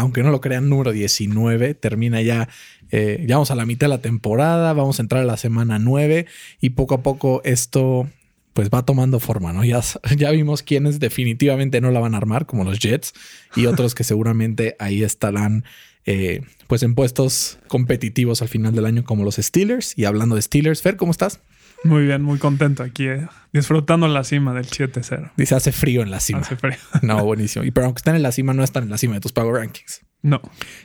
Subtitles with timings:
[0.00, 1.74] aunque no lo crean, número 19.
[1.74, 2.48] Termina ya,
[2.90, 5.78] eh, ya vamos a la mitad de la temporada, vamos a entrar a la semana
[5.78, 6.26] 9
[6.60, 8.08] y poco a poco esto
[8.52, 9.64] pues va tomando forma, ¿no?
[9.64, 9.80] Ya,
[10.32, 13.14] vimos quienes definitivamente no la van a armar, como los Jets,
[13.54, 15.64] y otros que seguramente ahí estarán
[16.04, 19.96] eh, pues en puestos competitivos al final del año, como los Steelers.
[19.96, 21.40] Y hablando de Steelers, Fer, ¿cómo estás?
[21.84, 25.32] Muy bien, muy contento aquí, eh, disfrutando la cima del 7-0.
[25.36, 26.40] Dice, hace frío en la cima.
[26.40, 26.76] Hace frío.
[27.02, 27.64] No, buenísimo.
[27.64, 29.54] Y pero aunque están en la cima, no están en la cima de tus Power
[29.54, 30.02] Rankings.
[30.22, 30.42] No,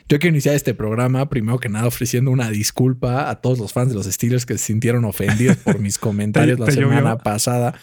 [0.08, 3.90] Yo quiero iniciar este programa, primero que nada, ofreciendo una disculpa a todos los fans
[3.90, 7.18] de los Steelers que se sintieron ofendidos por mis comentarios la semana llovió.
[7.18, 7.74] pasada.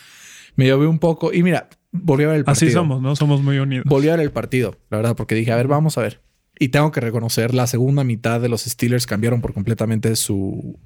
[0.55, 1.31] Me llovió un poco.
[1.31, 2.67] Y mira, volví a ver el partido.
[2.70, 3.16] así somos, ¿no?
[3.16, 3.86] Somos muy unidos.
[3.88, 6.22] Volví a ver el partido, la verdad, porque dije, a ver, vamos a ver.
[6.58, 10.80] Y tengo que reconocer, la segunda mitad de los Steelers cambiaron por completamente su,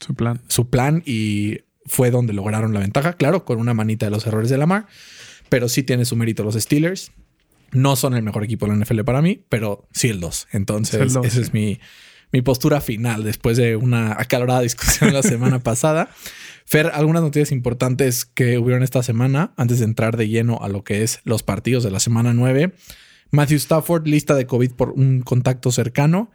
[0.00, 0.40] Su plan.
[0.48, 3.14] su plan y fue donde lograron la ventaja.
[3.14, 4.86] Claro, con una manita de los errores de Lamar,
[5.48, 7.12] pero sí tiene su mérito los Steelers.
[7.72, 10.48] No son el mejor equipo de la NFL para mí, pero sí el 2.
[10.52, 11.42] Entonces, Es el dos, esa sí.
[11.42, 11.80] es mi,
[12.32, 16.08] mi postura final después de una acalorada discusión la semana pasada.
[16.66, 20.82] Fer, algunas noticias importantes que hubieron esta semana antes de entrar de lleno a lo
[20.84, 22.72] que es los partidos de la semana 9.
[23.30, 26.30] Matthew Stafford, lista de COVID por un contacto cercano.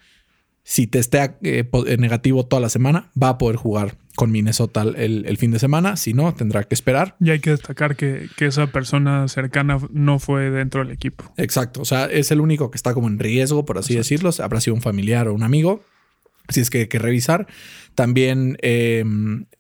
[0.72, 5.26] Si testea eh, eh, negativo toda la semana, va a poder jugar con Minnesota el,
[5.26, 5.98] el fin de semana.
[5.98, 7.16] Si no, tendrá que esperar.
[7.20, 11.34] Y hay que destacar que, que esa persona cercana no fue dentro del equipo.
[11.38, 11.82] Exacto.
[11.82, 14.30] O sea, es el único que está como en riesgo, por así decirlo.
[14.44, 15.82] Habrá sido un familiar o un amigo.
[16.48, 17.48] Así es que hay que revisar.
[17.96, 19.04] También eh,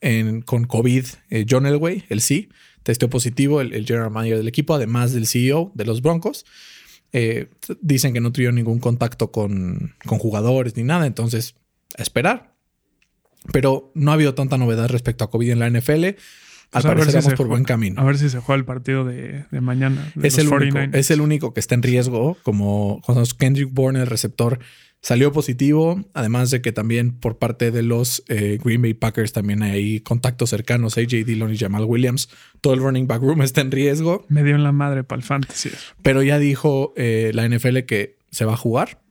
[0.02, 2.50] en- con COVID, eh, John Elway, el sí,
[2.84, 6.46] testeó positivo, el, el general manager del equipo, además del CEO de los Broncos.
[7.12, 7.48] Eh,
[7.82, 11.56] dicen que no tuvieron ningún contacto con, con jugadores ni nada, entonces
[11.98, 12.54] a esperar.
[13.52, 16.06] Pero no ha habido tanta novedad respecto a COVID en la NFL.
[16.72, 18.00] Al Pues parecer si vamos por juega- buen camino.
[18.00, 20.12] A ver si se juega el partido de, de mañana.
[20.14, 20.96] de Es el, único, 49ers.
[20.96, 24.60] es el único que está en riesgo, como cuando Kendrick Bourne, el receptor,
[25.02, 26.04] salió positivo.
[26.14, 30.50] Además de que también por parte de los eh, Green Bay Packers también hay contactos
[30.50, 32.30] cercanos, AJ Dillon y Jamal Williams.
[32.62, 35.24] Todo el running back room está en riesgo, Me dio en la madre para el
[35.24, 35.70] fantasy.
[36.02, 39.02] pero ya dijo eh, la NFL que se va a jugar.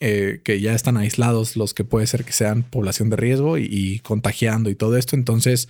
[0.00, 3.68] eh, que ya están aislados los que puede ser que sean población de riesgo y,
[3.70, 5.14] y contagiando y todo esto.
[5.14, 5.68] Entonces,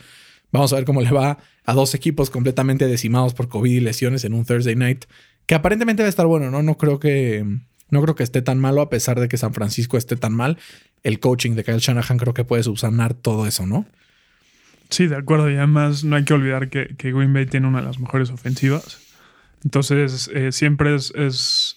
[0.53, 4.25] vamos a ver cómo le va a dos equipos completamente decimados por COVID y lesiones
[4.25, 5.05] en un Thursday night,
[5.45, 6.63] que aparentemente va a estar bueno, ¿no?
[6.63, 7.45] No creo que,
[7.93, 10.59] no creo que esté tan malo, a pesar de que San Francisco esté tan mal.
[11.05, 13.87] El coaching de Kyle Shanahan creo que puede subsanar todo eso, ¿no?
[14.91, 15.51] Sí, de acuerdo.
[15.51, 18.31] Y además no hay que olvidar que, que Green Bay tiene una de las mejores
[18.31, 18.99] ofensivas.
[19.65, 21.77] Entonces eh, siempre es, es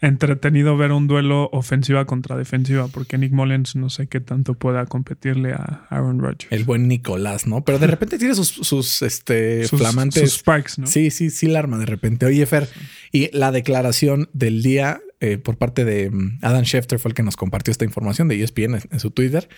[0.00, 4.86] entretenido ver un duelo ofensiva contra defensiva porque Nick Mullens no sé qué tanto pueda
[4.86, 6.46] competirle a Aaron Rodgers.
[6.50, 7.62] El buen Nicolás, ¿no?
[7.64, 10.22] Pero de repente tiene sus, sus este, Sus- flamantes.
[10.30, 10.86] sus sparks, ¿no?
[10.86, 12.26] Sí, sí, sí, la arma de repente.
[12.26, 12.68] Oye, Fer,
[13.12, 17.22] y la declaración del día eh, por parte de mm, Adam Schefter fue el que
[17.22, 19.48] nos compartió esta información de ESPN en, en su Twitter.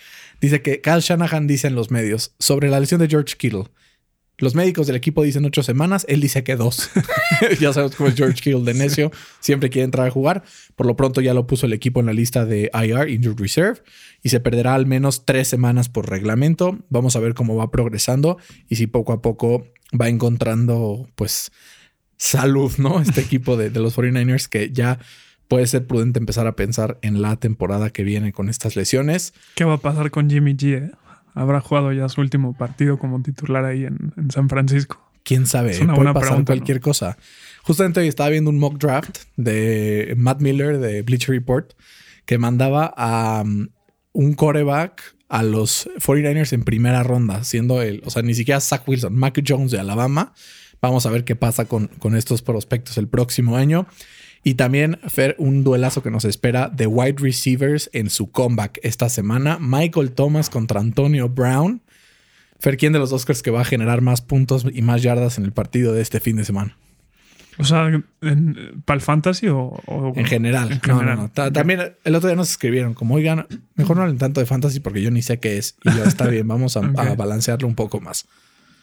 [0.41, 3.65] Dice que Kyle Shanahan dice en los medios sobre la lesión de George Kittle.
[4.39, 6.89] Los médicos del equipo dicen ocho semanas, él dice que dos.
[7.59, 10.43] ya sabes cómo es George Kittle de necio, siempre quiere entrar a jugar.
[10.75, 13.81] Por lo pronto ya lo puso el equipo en la lista de IR, Injured Reserve,
[14.23, 16.79] y se perderá al menos tres semanas por reglamento.
[16.89, 18.37] Vamos a ver cómo va progresando
[18.67, 19.67] y si poco a poco
[19.99, 21.51] va encontrando, pues,
[22.17, 23.01] salud, ¿no?
[23.01, 24.99] Este equipo de, de los 49ers que ya
[25.53, 29.35] puede ser prudente empezar a pensar en la temporada que viene con estas lesiones.
[29.53, 30.77] ¿Qué va a pasar con Jimmy G?
[30.77, 30.91] eh?
[31.35, 34.99] Habrá jugado ya su último partido como titular ahí en, en San Francisco.
[35.21, 37.19] quién sabe, Es una puede buena pasar pregunta, cualquier cosa.
[37.61, 41.73] Justamente hoy estaba viendo un mock draft de Matt Miller de Bleacher Report
[42.25, 43.67] que mandaba a um,
[44.11, 48.87] un coreback a los 49ers en primera ronda, siendo el, o sea, ni siquiera Zach
[48.87, 50.33] Wilson, Mac Jones de Alabama.
[50.81, 53.85] Vamos a ver qué pasa con, con estos prospectos el próximo año.
[54.43, 59.07] Y también, Fer, un duelazo que nos espera de wide receivers en su comeback esta
[59.09, 59.57] semana.
[59.61, 61.81] Michael Thomas contra Antonio Brown.
[62.59, 65.37] Fer, ¿quién de los dos crees que va a generar más puntos y más yardas
[65.37, 66.77] en el partido de este fin de semana?
[67.59, 68.03] O sea,
[68.85, 70.71] ¿para el fantasy o, o- En general.
[70.71, 71.17] En No, no, general.
[71.19, 71.29] no.
[71.29, 73.45] Ta- También el otro día nos escribieron como, oigan,
[73.75, 75.75] mejor no hablen tanto de fantasy porque yo ni sé qué es.
[75.83, 78.25] Y yo, está bien, vamos a, a balancearlo un poco más.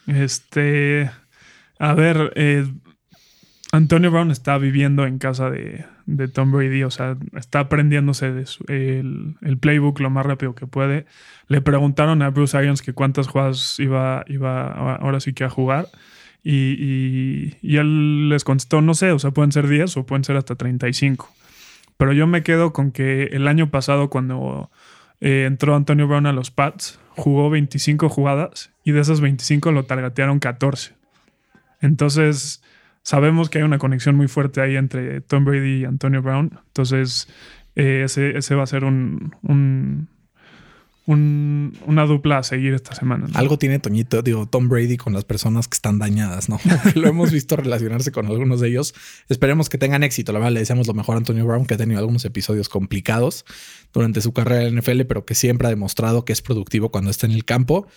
[0.07, 1.09] Este.
[1.79, 2.65] A ver, eh,
[3.71, 5.85] Antonio Brown está viviendo en casa de,
[6.33, 11.05] Tom Brady, o sea, está aprendiéndose de el, playbook lo más rápido que puede.
[11.47, 15.87] Le preguntaron a Bruce Arians que cuántas jugadas iba, ahora sí que a jugar.
[16.43, 20.55] Y, él les contestó, no sé, o sea, pueden ser 10 o pueden ser hasta
[20.55, 21.29] 35.
[21.95, 24.69] Pero yo me quedo con que el año pasado, cuando
[25.21, 29.83] eh, entró Antonio Brown a los Pats, jugó 25 jugadas y de esas 25 lo
[29.83, 30.93] targetearon 14.
[31.79, 32.61] Entonces,
[33.03, 36.59] sabemos que hay una conexión muy fuerte ahí entre Tom Brady y Antonio Brown.
[36.67, 37.27] Entonces,
[37.75, 40.07] eh, ese, ese va a ser un, un-
[41.07, 43.27] un- una dupla a seguir esta semana.
[43.33, 46.59] Algo tiene Toñito, digo, Tom Brady con las personas que están dañadas, ¿no?
[46.95, 48.93] lo hemos visto relacionarse con algunos de ellos.
[49.27, 50.31] Esperemos que tengan éxito.
[50.31, 53.45] La verdad, le deseamos lo mejor a Antonio Brown, que ha tenido algunos episodios complicados
[53.93, 57.09] durante su carrera en la NFL, pero que siempre ha demostrado que es productivo cuando
[57.09, 57.87] está en el campo.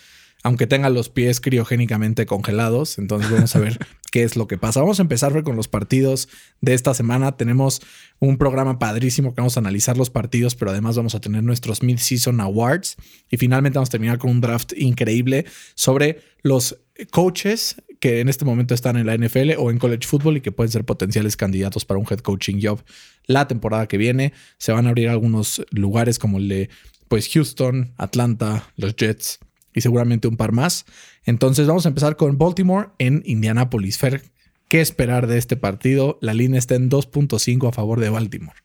[0.44, 3.78] Aunque tenga los pies criogénicamente congelados, entonces vamos a ver
[4.12, 4.80] qué es lo que pasa.
[4.80, 6.28] Vamos a empezar con los partidos
[6.60, 7.38] de esta semana.
[7.38, 7.80] Tenemos
[8.18, 11.82] un programa padrísimo que vamos a analizar los partidos, pero además vamos a tener nuestros
[11.82, 12.96] Mid-Season Awards.
[13.30, 16.78] Y finalmente vamos a terminar con un draft increíble sobre los
[17.10, 20.52] coaches que en este momento están en la NFL o en college football y que
[20.52, 22.84] pueden ser potenciales candidatos para un head coaching job
[23.24, 24.34] la temporada que viene.
[24.58, 26.68] Se van a abrir algunos lugares como el de
[27.08, 29.40] pues Houston, Atlanta, los Jets
[29.74, 30.86] y seguramente un par más.
[31.24, 33.98] Entonces vamos a empezar con Baltimore en Indianapolis.
[33.98, 34.22] Fer,
[34.68, 36.18] ¿qué esperar de este partido?
[36.22, 38.56] La línea está en 2.5 a favor de Baltimore.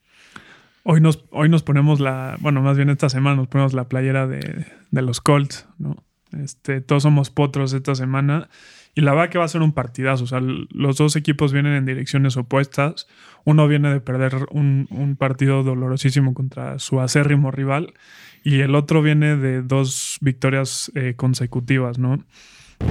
[0.84, 4.26] Hoy nos, hoy nos ponemos la, bueno, más bien esta semana nos ponemos la playera
[4.26, 6.02] de, de los Colts, ¿no?
[6.38, 8.48] Este, todos somos potros esta semana.
[8.94, 10.24] Y la verdad que va a ser un partidazo.
[10.24, 13.06] O sea, los dos equipos vienen en direcciones opuestas.
[13.44, 17.94] Uno viene de perder un, un partido dolorosísimo contra su acérrimo rival.
[18.42, 22.24] Y el otro viene de dos victorias eh, consecutivas, ¿no?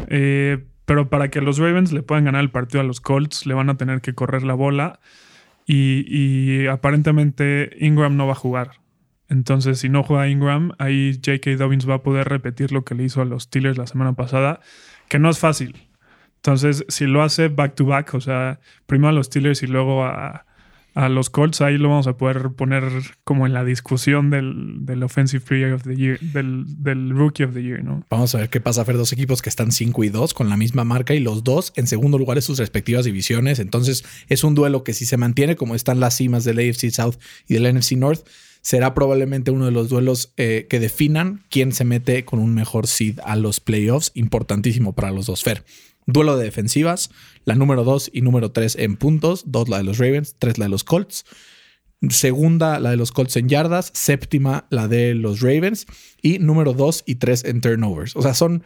[0.08, 3.54] Eh, pero para que los Ravens le puedan ganar el partido a los Colts, le
[3.54, 5.00] van a tener que correr la bola.
[5.66, 8.72] Y, y aparentemente Ingram no va a jugar.
[9.30, 11.56] Entonces, si no juega Ingram, ahí J.K.
[11.58, 14.60] Dobbins va a poder repetir lo que le hizo a los Steelers la semana pasada,
[15.08, 15.88] que no es fácil.
[16.38, 20.04] Entonces, si lo hace back to back, o sea, primero a los Steelers y luego
[20.04, 20.46] a,
[20.96, 22.84] a los Colts, ahí lo vamos a poder poner
[23.24, 27.64] como en la discusión del, del Offensive Player of the Year, del, Rookie of the
[27.64, 28.04] Year, ¿no?
[28.10, 28.84] Vamos a ver qué pasa.
[28.86, 31.74] Fer, dos equipos que están 5 y 2 con la misma marca y los dos
[31.76, 33.60] en segundo lugar en sus respectivas divisiones.
[33.60, 37.16] Entonces es un duelo que si se mantiene como están las cimas del AFC South
[37.48, 38.26] y del NFC North,
[38.62, 42.88] será probablemente uno de los duelos eh, que definan quién se mete con un mejor
[42.88, 44.12] seed a los playoffs.
[44.16, 45.44] Importantísimo para los dos.
[45.44, 45.64] Fer.
[46.12, 47.10] Duelo de defensivas,
[47.46, 50.66] la número 2 y número 3 en puntos, dos la de los Ravens, tres la
[50.66, 51.26] de los Colts.
[52.10, 53.92] Segunda, la de los Colts en yardas.
[53.94, 55.86] Séptima, la de los Ravens.
[56.22, 58.16] Y número 2 y 3 en turnovers.
[58.16, 58.64] O sea, son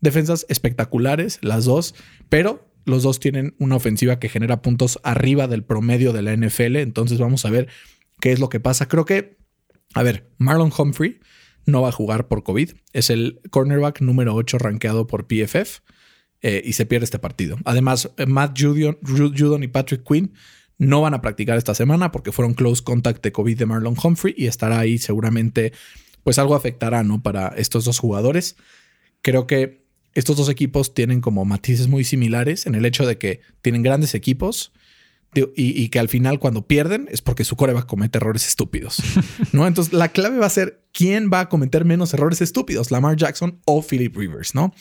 [0.00, 1.94] defensas espectaculares, las dos,
[2.30, 6.76] pero los dos tienen una ofensiva que genera puntos arriba del promedio de la NFL.
[6.76, 7.68] Entonces vamos a ver
[8.20, 8.88] qué es lo que pasa.
[8.88, 9.36] Creo que,
[9.94, 11.20] a ver, Marlon Humphrey
[11.66, 12.72] no va a jugar por COVID.
[12.92, 15.82] Es el cornerback número 8 rankeado por PFF.
[16.42, 17.56] Eh, y se pierde este partido.
[17.64, 20.32] Además, eh, Matt Judon, Ju- Judon y Patrick Quinn
[20.78, 24.34] no van a practicar esta semana porque fueron close contact de COVID de Marlon Humphrey
[24.36, 25.72] y estará ahí seguramente,
[26.22, 27.22] pues algo afectará, ¿no?
[27.22, 28.56] Para estos dos jugadores.
[29.20, 29.84] Creo que
[30.14, 34.14] estos dos equipos tienen como matices muy similares en el hecho de que tienen grandes
[34.14, 34.72] equipos
[35.34, 39.00] y, y que al final cuando pierden es porque su coreback comete errores estúpidos,
[39.52, 39.66] ¿no?
[39.66, 43.60] Entonces la clave va a ser quién va a cometer menos errores estúpidos, Lamar Jackson
[43.66, 44.74] o Philip Rivers, ¿no?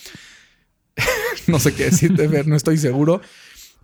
[1.48, 3.22] no sé qué decirte, Fer, no estoy seguro.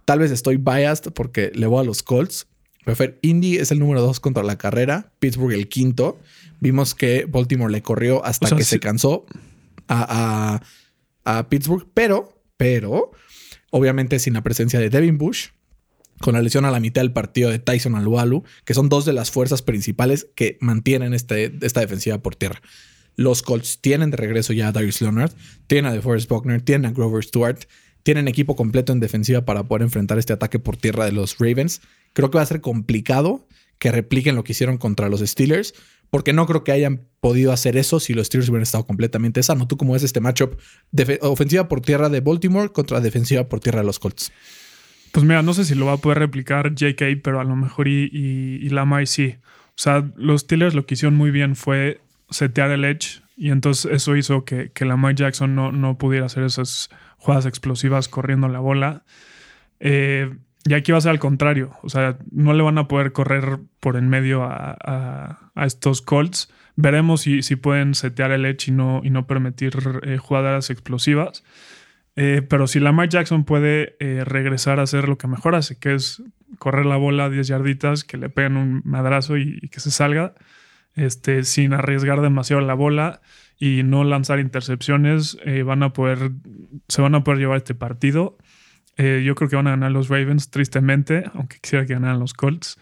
[0.05, 2.47] Tal vez estoy biased porque le voy a los Colts.
[2.83, 6.19] Pero Fer, Indy es el número dos contra la carrera, Pittsburgh el quinto.
[6.59, 8.71] Vimos que Baltimore le corrió hasta O sea, que sí.
[8.71, 9.25] se cansó
[9.87, 10.61] a,
[11.25, 13.11] a- a Pittsburgh, pero, pero,
[13.71, 15.47] obviamente sin la presencia de Devin Bush,
[16.21, 19.13] con la lesión a la mitad del partido de Tyson Alualu, que son dos de
[19.13, 22.61] las fuerzas principales que mantienen este, esta defensiva por tierra.
[23.15, 25.31] Los Colts tienen de regreso ya a Darius Leonard,
[25.67, 27.59] tienen a DeForest Buckner, tienen a Grover Stewart,
[28.03, 31.81] tienen equipo completo en defensiva para poder enfrentar este ataque por tierra de los Ravens.
[32.13, 33.47] Creo que va a ser complicado
[33.79, 35.73] que repliquen lo que hicieron contra los Steelers,
[36.09, 39.67] porque no creo que hayan podido hacer eso si los Steelers hubieran estado completamente sanos.
[39.67, 40.59] ¿Tú cómo ves este matchup?
[41.21, 44.31] Ofensiva por tierra de Baltimore contra defensiva por tierra de los Colts.
[45.11, 47.87] Pues mira, no sé si lo va a poder replicar JK, pero a lo mejor
[47.87, 49.35] y, y, y Lamar sí.
[49.69, 53.91] O sea, los Steelers lo que hicieron muy bien fue setear el edge y entonces
[53.91, 58.59] eso hizo que, que Lamar Jackson no, no pudiera hacer esas jugadas explosivas corriendo la
[58.59, 59.03] bola.
[59.79, 60.33] Eh,
[60.67, 61.71] y aquí va a ser al contrario.
[61.83, 64.75] O sea, no le van a poder correr por en medio a,
[65.55, 66.51] a- estos Colts.
[66.75, 71.43] Veremos si, si pueden setear el edge y no, y no permitir eh, jugadas explosivas.
[72.15, 75.93] Eh, pero si Lamar Jackson puede eh, regresar a hacer lo que mejor hace, que
[75.93, 76.23] es
[76.57, 80.33] correr la bola a 10 yarditas, que le peguen un madrazo y que se salga,
[80.95, 83.21] este, sin arriesgar demasiado la bola
[83.57, 86.31] y no lanzar intercepciones, eh, van a poder,
[86.87, 88.37] se van a poder llevar este partido.
[88.97, 92.33] Eh, yo creo que van a ganar los Ravens, tristemente, aunque quisiera que ganaran los
[92.33, 92.77] Colts.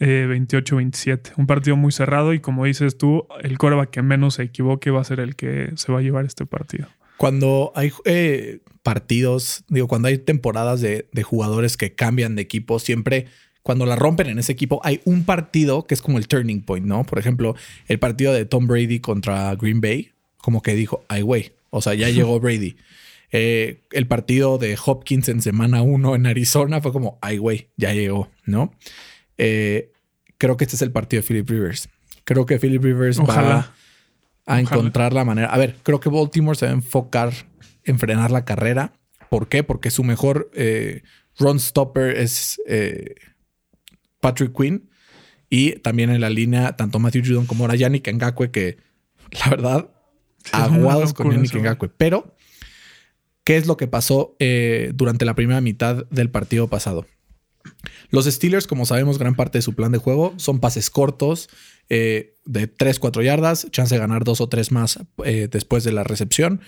[0.00, 1.32] eh, 28-27.
[1.36, 5.00] Un partido muy cerrado y como dices tú, el coreback que menos se equivoque va
[5.00, 6.86] a ser el que se va a llevar este partido.
[7.16, 13.26] Cuando hay eh, partidos, digo, cuando hay temporadas de jugadores que cambian de equipo, siempre
[13.68, 16.86] cuando la rompen en ese equipo, hay un partido que es como el turning point,
[16.86, 17.04] ¿no?
[17.04, 17.54] Por ejemplo,
[17.86, 21.92] el partido de Tom Brady contra Green Bay, como que dijo, ay, güey, o sea,
[21.92, 22.76] ya llegó Brady.
[23.30, 27.92] Eh, el partido de Hopkins en semana uno en Arizona fue como, ay, güey, ya
[27.92, 28.72] llegó, ¿no?
[29.36, 29.92] Eh,
[30.38, 31.90] creo que este es el partido de Philip Rivers.
[32.24, 33.48] Creo que Philip Rivers Ojalá.
[33.48, 33.74] va
[34.46, 35.48] a encontrar la manera.
[35.48, 37.34] A ver, creo que Baltimore se va a enfocar
[37.84, 38.94] en frenar la carrera.
[39.28, 39.62] ¿Por qué?
[39.62, 41.02] Porque su mejor eh,
[41.38, 42.58] run stopper es
[44.20, 44.90] Patrick Quinn.
[45.50, 48.76] Y también en la línea, tanto Matthew Judon como ahora Yannick Ngakwe, que
[49.32, 49.90] la verdad,
[50.44, 51.58] Sí, aguados con Yannick eso.
[51.60, 51.88] Ngakwe.
[51.88, 52.34] Pero,
[53.44, 57.06] ¿qué es lo que pasó eh, durante la primera mitad del partido pasado?
[58.10, 61.48] Los Steelers, como sabemos, gran parte de su plan de juego son pases cortos
[61.88, 65.92] eh, de 3, 4 yardas, chance de ganar dos o tres más eh, después de
[65.92, 66.60] la recepción.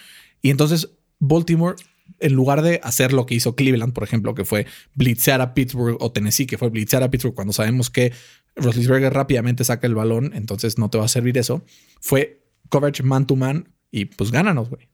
[0.42, 1.76] Y entonces Baltimore,
[2.20, 5.96] en lugar de hacer lo que hizo Cleveland, por ejemplo, que fue blitzear a Pittsburgh
[6.00, 8.12] o Tennessee, que fue blitzear a Pittsburgh cuando sabemos que
[8.56, 11.64] Roethlisberger rápidamente saca el balón, entonces no te va a servir eso,
[12.00, 14.88] fue coverage man to man y pues gánanos, güey.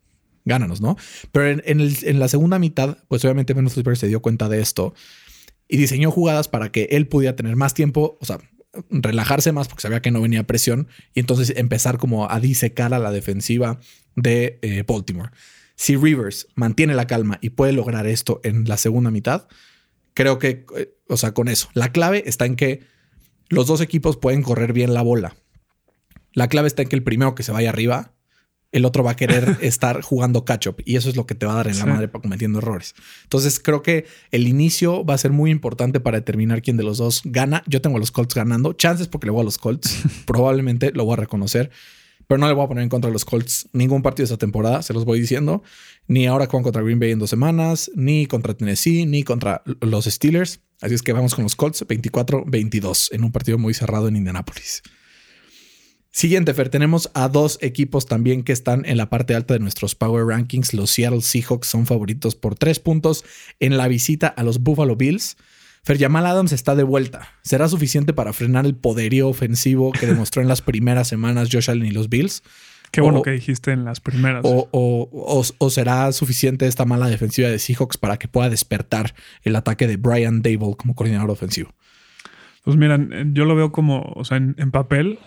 [0.45, 0.97] Gánanos, ¿no?
[1.33, 4.95] Pero en, la segunda mitad, pues obviamente Ben Roethlisberger se dio cuenta de esto
[5.67, 8.39] y diseñó jugadas para que él pudiera tener más tiempo, o sea,
[8.91, 13.01] relajarse más porque sabía que no venía presión y entonces empezar como a disecar a
[13.01, 13.81] la defensiva
[14.15, 15.33] de eh, Baltimore.
[15.77, 19.47] Si Rivers mantiene la calma y puede lograr esto en la segunda mitad,
[20.15, 22.81] creo que, eh, o sea, con eso, la clave está en que
[23.49, 25.37] los dos equipos pueden correr bien la bola.
[26.33, 28.15] La clave está en que el primero que se vaya arriba,
[28.73, 31.47] el otro va a querer estar jugando catch up y eso es lo que te
[31.47, 32.95] va a dar en la madre para cometiendo errores.
[33.23, 36.99] Entonces creo que el inicio va a ser muy importante para determinar quién de los
[36.99, 37.63] dos gana.
[37.67, 38.73] Yo tengo a los Colts ganando.
[38.73, 40.03] Chances porque le voy a los Colts.
[40.27, 41.71] Probablemente lo voy a reconocer.
[42.27, 44.39] Pero no le voy a poner en contra de los Colts ningún partido de esta
[44.39, 45.63] temporada, se los voy diciendo.
[46.09, 50.07] Ni ahora juegan contra Green Bay en dos semanas, ni contra Tennessee, ni contra los
[50.07, 50.61] Steelers.
[50.81, 54.83] Así es que vamos con los Colts 24-22 en un partido muy cerrado en Indianapolis.
[56.17, 59.95] Siguiente, Fer, tenemos a dos equipos también que están en la parte alta de nuestros
[59.95, 60.73] Power Rankings.
[60.73, 63.23] Los Seattle Seahawks son favoritos por tres puntos
[63.61, 65.37] en la visita a los Buffalo Bills.
[65.87, 67.29] Fer Jamal Adams está de vuelta.
[67.43, 71.87] ¿Será suficiente para frenar el poderío ofensivo que demostró en las primeras semanas Josh Allen
[71.87, 72.43] y los Bills?
[72.91, 74.43] Qué bueno O- que dijiste en las primeras.
[74.45, 79.15] ¿O, o- o- o será suficiente esta mala defensiva de Seahawks para que pueda despertar
[79.43, 81.71] el ataque de Brian Dable como coordinador ofensivo?
[82.65, 85.21] Pues miran, yo lo veo como, o sea, en, en papel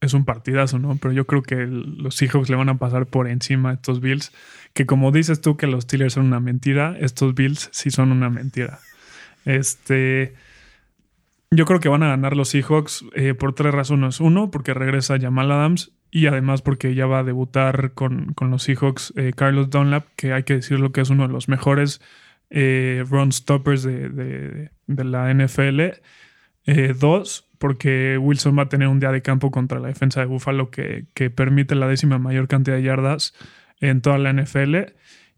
[0.00, 0.96] es un partidazo, ¿no?
[1.00, 4.00] Pero yo creo que el- los Seahawks le van a pasar por encima a estos
[4.00, 4.32] Bills.
[4.74, 8.28] Que como dices tú que los Steelers son una mentira, estos Bills sí son una
[8.28, 8.80] mentira.
[9.44, 10.34] Este.
[11.50, 14.20] Yo creo que van a ganar los Seahawks eh, por tres razones.
[14.20, 18.62] Uno, porque regresa Jamal Adams y además porque ya va a debutar con, con los
[18.64, 22.00] Seahawks eh, Carlos Dunlap, que hay que decirlo que es uno de los mejores
[22.50, 25.80] eh, run stoppers de, de- la NFL.
[26.66, 30.26] Eh, dos, porque Wilson va a tener un día de campo contra la defensa de
[30.26, 33.34] Buffalo que, que permite la décima mayor cantidad de yardas
[33.80, 34.76] en toda la NFL.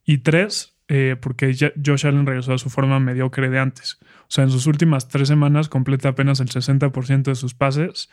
[0.05, 3.99] Y tres, eh, porque Josh Allen regresó a su forma mediocre de antes.
[4.23, 8.11] O sea, en sus últimas tres semanas completa apenas el 60% de sus pases,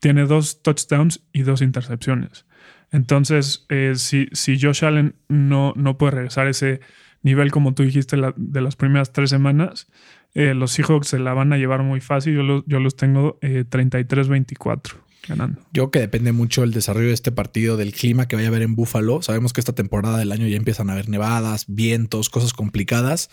[0.00, 2.46] tiene dos touchdowns y dos intercepciones.
[2.92, 6.80] Entonces, eh, si, si Josh Allen no, no puede regresar a ese
[7.22, 9.88] nivel, como tú dijiste, de las primeras tres semanas,
[10.34, 12.34] eh, los Seahawks se la van a llevar muy fácil.
[12.34, 15.60] Yo, los- yo los tengo eh, 33-24 ganando.
[15.72, 18.62] Yo que depende mucho el desarrollo de este partido, del clima que vaya a haber
[18.62, 19.22] en Buffalo.
[19.22, 23.30] Sabemos que esta temporada del año ya empiezan a haber nevadas, vientos, cosas complicadas.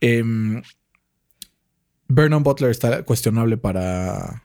[0.00, 0.62] Em,
[2.08, 4.44] Vernon Butler está cuestionable para,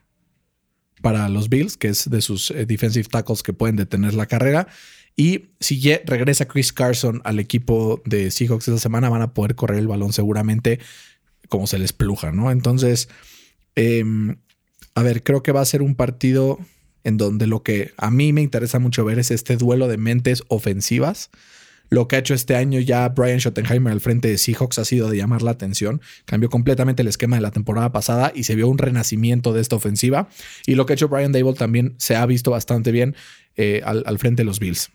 [1.02, 4.68] para los Bills, que es de sus eh, defensive tackles que pueden detener la carrera.
[5.16, 9.80] Y si regresa Chris Carson al equipo de Seahawks esta semana, van a poder correr
[9.80, 10.78] el balón seguramente
[11.48, 12.50] como se les pluja, ¿no?
[12.50, 13.08] Entonces,
[13.74, 14.36] em,
[14.98, 16.58] a ver, creo que va a ser un partido
[17.04, 20.42] en donde lo que a mí me interesa mucho ver es este duelo de mentes
[20.48, 21.30] ofensivas.
[21.88, 25.08] Lo que ha hecho este año ya Brian Schottenheimer al frente de Seahawks ha sido
[25.08, 26.00] de llamar la atención.
[26.24, 29.76] Cambió completamente el esquema de la temporada pasada y se vio un renacimiento de esta
[29.76, 30.28] ofensiva.
[30.66, 33.14] Y lo que ha hecho Brian Dable también se ha visto bastante bien
[33.56, 34.90] eh, al, al frente de los Bills.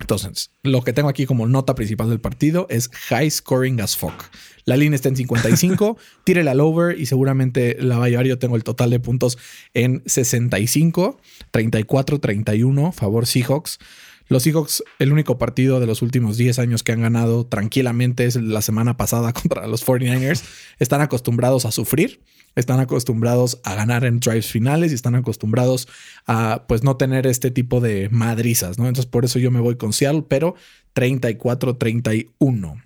[0.00, 4.14] Entonces, lo que tengo aquí como nota principal del partido es high scoring as fuck.
[4.64, 8.26] La línea está en 55, tírele al over y seguramente la va a llevar.
[8.26, 9.38] Yo tengo el total de puntos
[9.74, 11.18] en 65,
[11.50, 13.78] 34, 31, favor Seahawks.
[14.30, 18.36] Los Seahawks, el único partido de los últimos 10 años que han ganado tranquilamente es
[18.36, 20.44] la semana pasada contra los 49ers.
[20.78, 22.22] Están acostumbrados a sufrir,
[22.54, 25.88] están acostumbrados a ganar en drives finales y están acostumbrados
[26.28, 28.86] a pues no tener este tipo de madrizas, ¿no?
[28.86, 30.54] Entonces por eso yo me voy con Seattle, pero
[30.94, 32.84] 34-31.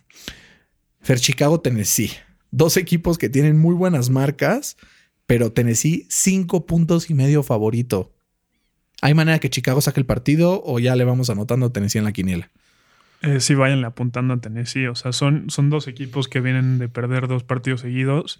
[1.03, 2.11] Fer Chicago, Tennessee.
[2.53, 4.79] Dos equipos que tienen muy buenas marcas,
[5.27, 8.14] pero Tennessee cinco puntos y medio favorito.
[9.03, 12.05] ¿Hay manera que Chicago saque el partido o ya le vamos anotando a Tennessee en
[12.05, 12.51] la quiniela?
[13.23, 14.87] Eh, sí, váyanle apuntando a Tennessee.
[14.87, 18.39] O sea, son, son dos equipos que vienen de perder dos partidos seguidos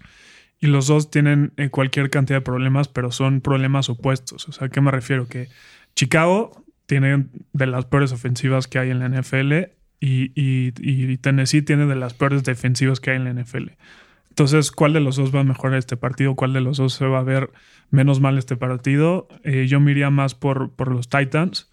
[0.59, 4.47] y los dos tienen eh, cualquier cantidad de problemas, pero son problemas opuestos.
[4.47, 5.27] O sea, ¿a qué me refiero?
[5.27, 5.49] Que
[5.95, 9.53] Chicago tiene de las peores ofensivas que hay en la NFL
[9.99, 13.69] y, y Tennessee tiene de las peores defensivas que hay en la NFL.
[14.35, 16.35] Entonces, ¿cuál de los dos va a mejorar este partido?
[16.35, 17.51] ¿Cuál de los dos se va a ver
[17.89, 19.29] menos mal este partido?
[19.45, 21.71] Eh, yo me más por, por los Titans.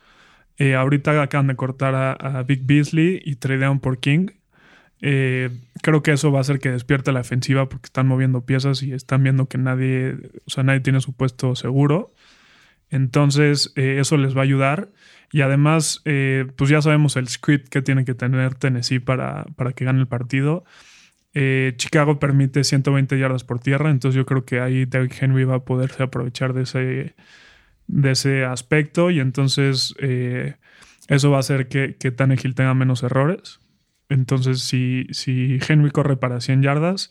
[0.59, 4.29] Eh, ahorita acaban de cortar a, Big Beasley y tradean por King.
[5.01, 5.51] Eh,
[5.83, 8.93] creo que eso va a hacer que despierte la defensiva porque están moviendo piezas y
[8.93, 10.15] están viendo que nadie,
[10.47, 12.15] o sea, nadie tiene su puesto seguro.
[12.91, 14.93] Entonces, eso les va a ayudar.
[15.33, 19.85] Y además, pues ya sabemos el script que tiene que tener Tennessee para, para que
[19.85, 20.63] gane el partido.
[21.35, 25.57] Eh, Chicago permite 120 yardas por tierra, entonces yo creo que ahí Derrick Henry va
[25.57, 27.15] a poderse aprovechar de ese,
[27.87, 30.57] de ese aspecto y entonces eh,
[31.09, 33.61] eso va a hacer que, que Tannehill tenga menos errores.
[34.11, 37.11] Entonces, si, si Henry corre para 100 yardas,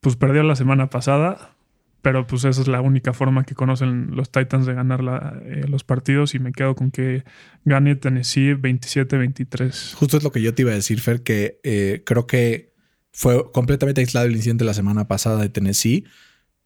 [0.00, 1.56] pues perdió la semana pasada,
[2.02, 5.00] pero pues esa es la única forma que conocen los Titans de ganar
[5.44, 7.24] eh, los partidos y me quedo con que
[7.64, 9.94] gane Tennessee 27-23.
[9.94, 12.69] Justo es lo que yo te iba a decir, Fer, que creo que
[13.12, 16.04] fue completamente aislado el incidente la semana pasada de Tennessee.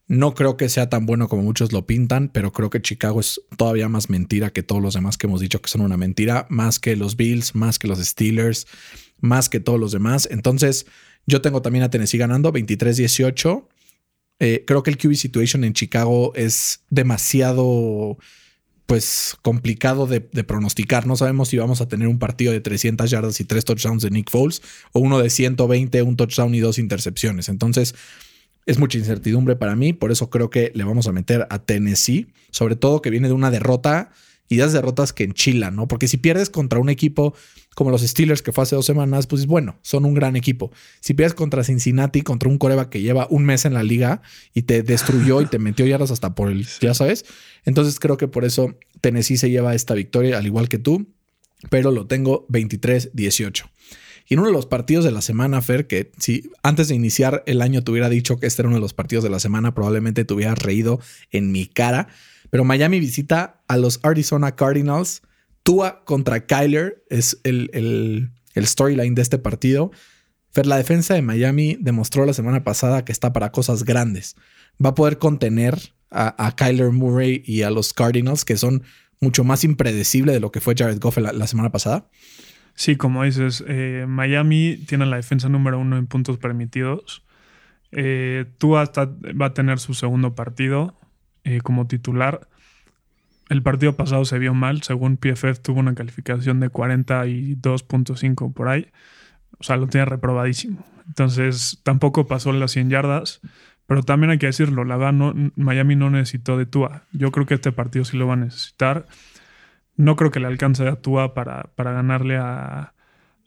[0.07, 3.41] No creo que sea tan bueno como muchos lo pintan, pero creo que Chicago es
[3.57, 6.79] todavía más mentira que todos los demás que hemos dicho que son una mentira, más
[6.79, 8.67] que los Bills, más que los Steelers,
[9.19, 10.29] más que todos los demás.
[10.31, 10.87] Entonces,
[11.27, 13.67] yo tengo también a Tennessee ganando 23-18.
[14.41, 18.19] Eh, creo que el QB situation en Chicago es demasiado
[18.87, 21.07] pues complicado de, pronosticar.
[21.07, 24.11] No sabemos si vamos a tener un partido de 300 yardas y tres touchdowns de
[24.11, 27.49] Nick Foles o uno de 120, un touchdown y dos intercepciones.
[27.49, 27.95] Entonces
[28.67, 29.93] es mucha incertidumbre para mí.
[29.93, 33.35] Por eso creo que le vamos a meter a Tennessee, sobre todo que viene de
[33.35, 34.11] una derrota
[34.49, 35.89] y das derrotas que enchilan, ¿no?
[35.89, 37.35] Porque si pierdes contra un equipo
[37.75, 40.71] como los Steelers que fue hace dos semanas, pues bueno, son un gran equipo.
[41.01, 44.63] Si pierdes contra Cincinnati, contra un coreba que lleva un mes en la liga y
[44.63, 47.25] te destruyó y te metió yardas hasta por el, ya sabes.
[47.65, 51.07] Entonces creo que por eso Tennessee se lleva esta victoria, al igual que tú,
[51.71, 53.65] pero lo tengo 23-18.
[54.27, 57.43] Y en uno de los partidos de la semana, Fer, que si antes de iniciar
[57.47, 59.75] el año te hubiera dicho que este era uno de los partidos de la semana,
[59.75, 62.09] probablemente te hubieras reído en mi cara.
[62.51, 65.23] Pero Miami visita a los Arizona Cardinals.
[65.63, 69.91] Tua contra Kyler es el, el, storyline de este partido.
[70.51, 74.37] Fer, la defensa de Miami demostró la semana pasada que está para cosas grandes.
[74.83, 78.85] Va a poder contener a, Kyler Murray y a los Cardinals, que son
[79.21, 82.09] mucho más impredecible de lo que fue Jared Goff la, semana pasada.
[82.75, 87.23] Sí, como dices, eh, Miami tiene la defensa número uno en puntos permitidos.
[87.93, 90.95] Eh, va a tener su segundo partido.
[91.45, 92.49] Eh, como titular.
[93.51, 98.89] El partido pasado se vio mal, según PFF tuvo una calificación de 42.5 por ahí.
[99.59, 100.85] O sea, lo tenía reprobadísimo.
[101.07, 103.41] Entonces tampoco pasó las 100 yardas.
[103.87, 104.83] Pero también hay que decirlo,
[105.57, 107.03] Miami no necesitó de Tua.
[107.13, 109.07] Yo creo que este partido sí lo va a necesitar.
[109.97, 112.95] No creo que le alcance a Tua para, para ganarle a,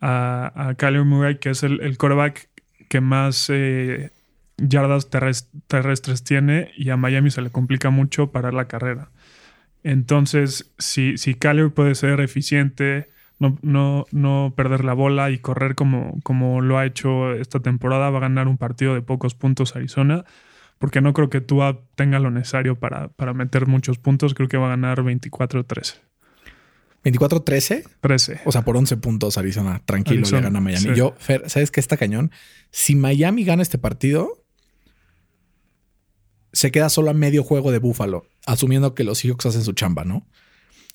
[0.01, 2.49] a, Murray, que es el, el quarterback
[2.89, 4.11] que más eh,
[4.57, 9.09] yardas terrestres tiene y a Miami se le complica mucho parar la carrera.
[9.83, 16.19] Entonces, si, si puede ser eficiente, no, no, no, perder la bola y correr como,
[16.23, 20.25] como lo ha hecho esta temporada, va a ganar un partido de pocos puntos Arizona,
[20.79, 24.57] porque no creo que Tua tenga lo necesario para, para meter muchos puntos, creo que
[24.57, 26.06] va a ganar 24-13.
[27.03, 27.83] 24-13.
[28.01, 28.41] 13.
[28.45, 29.81] O sea, por 11 puntos Arizona.
[29.85, 30.95] Tranquilo, ya gana Miami.
[30.95, 32.31] Yo, Fer, ¿sabes qué está cañón?
[32.71, 34.43] Si Miami gana este partido,
[36.53, 40.03] se queda solo a medio juego de Búfalo, asumiendo que los Seahawks hacen su chamba,
[40.03, 40.27] ¿no?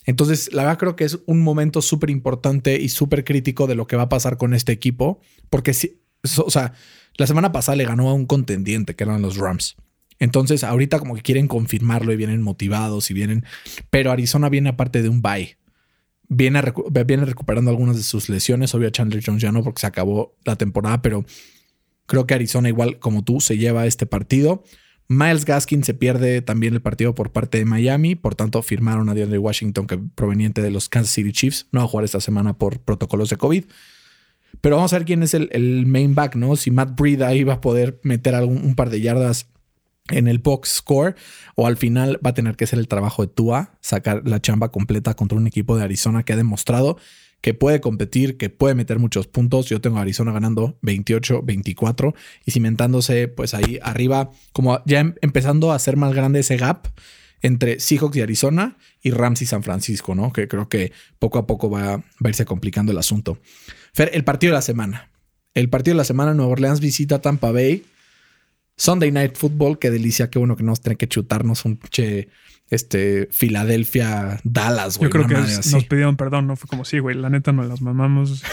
[0.05, 3.87] Entonces, la verdad creo que es un momento súper importante y súper crítico de lo
[3.87, 6.01] que va a pasar con este equipo, porque si,
[6.37, 6.73] o sea,
[7.15, 9.77] la semana pasada le ganó a un contendiente que eran los Rams.
[10.19, 13.45] Entonces, ahorita como que quieren confirmarlo y vienen motivados y vienen,
[13.89, 15.57] pero Arizona viene aparte de un bye.
[16.27, 16.61] Viene,
[17.05, 18.73] viene recuperando algunas de sus lesiones.
[18.75, 21.25] Obvio, Chandler Jones ya no porque se acabó la temporada, pero
[22.05, 24.63] creo que Arizona, igual como tú, se lleva este partido.
[25.07, 29.13] Miles Gaskin se pierde también el partido por parte de Miami, por tanto firmaron a
[29.13, 32.57] DeAndre Washington que proveniente de los Kansas City Chiefs, no va a jugar esta semana
[32.57, 33.65] por protocolos de COVID.
[34.61, 36.55] Pero vamos a ver quién es el, main back, ¿no?
[36.55, 39.47] Si Matt Breed ahí va a poder meter algún, un par de yardas
[40.09, 41.15] en el box score
[41.55, 44.71] o al final va a tener que ser el trabajo de Tua, sacar la chamba
[44.71, 46.97] completa contra un equipo de Arizona que ha demostrado
[47.43, 49.67] que puede competir, que puede meter muchos puntos.
[49.67, 55.73] Yo tengo a Arizona ganando 28-24 y cimentándose pues ahí arriba, como ya em, empezando
[55.73, 56.87] a hacer más grande ese gap
[57.41, 60.31] entre Seahawks y Arizona y Rams y San Francisco, ¿no?
[60.31, 63.37] Que creo que poco a poco va, va a irse complicando el asunto.
[63.93, 65.11] Fer, el partido de la semana.
[65.53, 67.83] El partido de la semana, Nueva Orleans visita Tampa Bay.
[68.75, 72.29] Sunday Night Football, qué delicia, qué bueno que nos tiene que chutarnos un che
[72.73, 75.09] este, Filadelfia, Dallas, güey.
[75.09, 77.81] Yo creo que nos pidieron perdón, no fue como, sí, güey, la neta nos las
[77.81, 78.43] mamamos,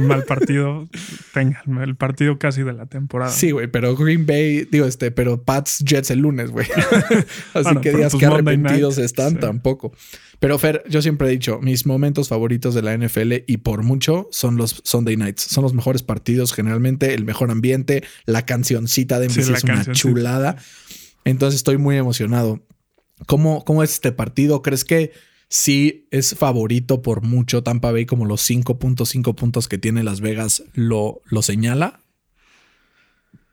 [0.00, 0.88] mal partido,
[1.32, 3.30] tengan el partido casi de la temporada.
[3.30, 6.66] Sí, güey, pero Green Bay, digo, este, pero Pats Jets el lunes, güey.
[7.54, 9.92] Así que días pues que arrepentidos están tampoco.
[10.40, 14.28] Pero Fer, yo siempre he dicho, mis momentos favoritos de la NFL y por mucho
[14.30, 15.42] son los Sunday Nights.
[15.42, 20.56] Son los mejores partidos, generalmente el mejor ambiente, la cancioncita de MC es una chulada.
[21.24, 22.60] Entonces estoy muy emocionado.
[23.26, 24.62] ¿Cómo, ¿Cómo es este partido?
[24.62, 25.12] ¿Crees que
[25.48, 30.64] sí es favorito por mucho Tampa Bay como los 5.5 puntos que tiene Las Vegas
[30.74, 32.00] lo, lo señala?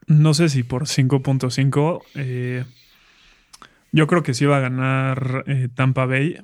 [0.07, 2.01] No sé si por 5.5.
[2.15, 2.63] Eh,
[3.91, 6.37] yo creo que sí va a ganar eh, Tampa Bay.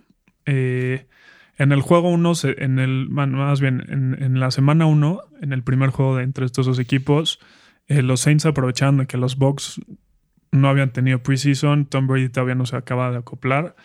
[0.46, 1.06] Eh,
[1.58, 5.92] en el juego 1, en el, más bien en, la semana 1, en el primer
[5.92, 7.40] juego de entre estos dos equipos,
[7.88, 9.80] los Saints aprovechando que los Bucks
[10.52, 13.76] no habían tenido preseason, Tom Brady todavía no se acaba de acoplar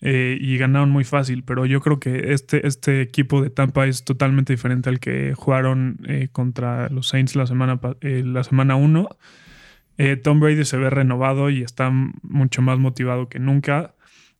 [0.00, 4.04] eh, y ganaron muy fácil, pero yo creo que este, este equipo de Tampa es
[4.04, 9.08] totalmente diferente al que jugaron eh, contra los Saints la semana, eh, la semana 1.
[10.22, 13.94] Tom Brady se ve renovado y está mucho más motivado que nunca.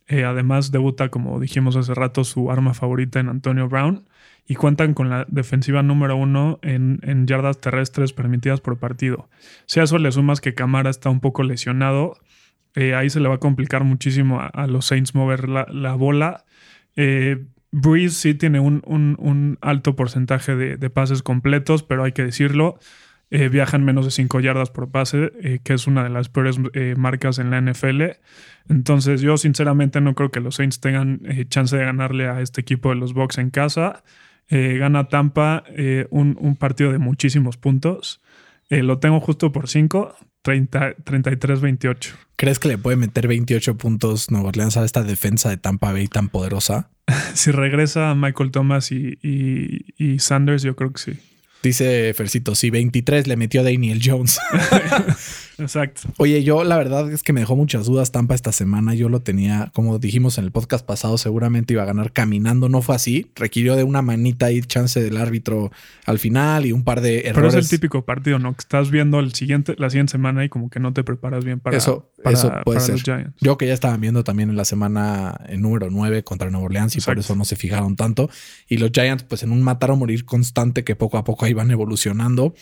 [0.07, 4.05] además, debuta, como dijimos hace rato, su arma favorita en Antonio Brown
[4.47, 9.29] y cuentan con la defensiva número uno en, yardas terrestres permitidas por partido.
[9.67, 12.17] Si a eso le sumas que Camara está un poco lesionado,
[12.75, 16.45] eh, ahí se le va a complicar muchísimo a, los Saints mover la, bola.
[16.95, 22.79] Eh, Breeze sí tiene un, alto porcentaje de, pases completos, pero hay que decirlo,
[23.31, 26.61] eh, viajan menos de 5 yardas por pase, eh, que es una de las peores
[26.97, 28.03] marcas en la NFL.
[28.69, 32.91] Entonces yo sinceramente no creo que los Saints tengan chance de ganarle a este equipo
[32.91, 34.05] de los Bucks en casa.
[34.49, 38.21] Eh, gana Tampa eh, un, partido de muchísimos puntos.
[38.69, 42.15] Eh, lo tengo justo por 5, 33-28.
[42.37, 46.09] ¿Crees que le puede meter 28 puntos Nueva Orleans a esta defensa de Tampa Bay
[46.09, 46.91] tan poderosa?
[47.35, 51.19] si regresa Michael Thomas y Sanders, yo creo que sí.
[51.67, 54.39] Dice Fercito, si 23 le metió a Daniel Jones.
[55.59, 56.03] Exacto.
[56.19, 58.95] Oye, yo la verdad es que me dejó muchas dudas Tampa esta semana.
[58.95, 62.69] Yo lo tenía, como dijimos en el podcast pasado, seguramente iba a ganar caminando.
[62.69, 63.31] No fue así.
[63.35, 65.71] Requirió de una manita y chance del árbitro
[66.05, 67.35] al final y un par de errores.
[67.35, 68.53] Pero es el típico partido, ¿no?
[68.55, 71.61] Que estás viendo el siguiente, la siguiente semana y como que no te preparas bien
[71.61, 73.01] para, eso, eso puede ser.
[73.41, 76.97] Yo que ya estaban viendo también en la semana en número 9 contra Nueva Orleans
[76.97, 78.29] y por eso no se fijaron tanto.
[78.69, 81.55] Y los Giants, pues en un matar o morir constante que poco a poco ahí
[81.55, 82.55] van evolucionando.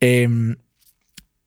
[0.00, 0.56] Em,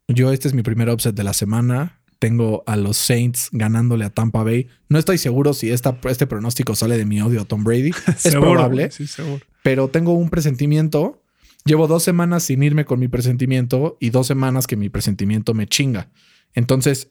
[0.08, 2.00] yo, este es mi primer upset de la semana.
[2.20, 4.68] Tengo a los Saints ganándole a Tampa Bay.
[4.88, 7.92] No estoy seguro si esta, este pronóstico sale de mi odio a Tom Brady.
[8.24, 8.90] es probable.
[9.62, 11.22] Pero tengo un presentimiento.
[11.66, 15.68] Llevo dos semanas sin irme con mi presentimiento y dos semanas que mi presentimiento me
[15.68, 16.10] chinga.
[16.54, 17.10] Entonces,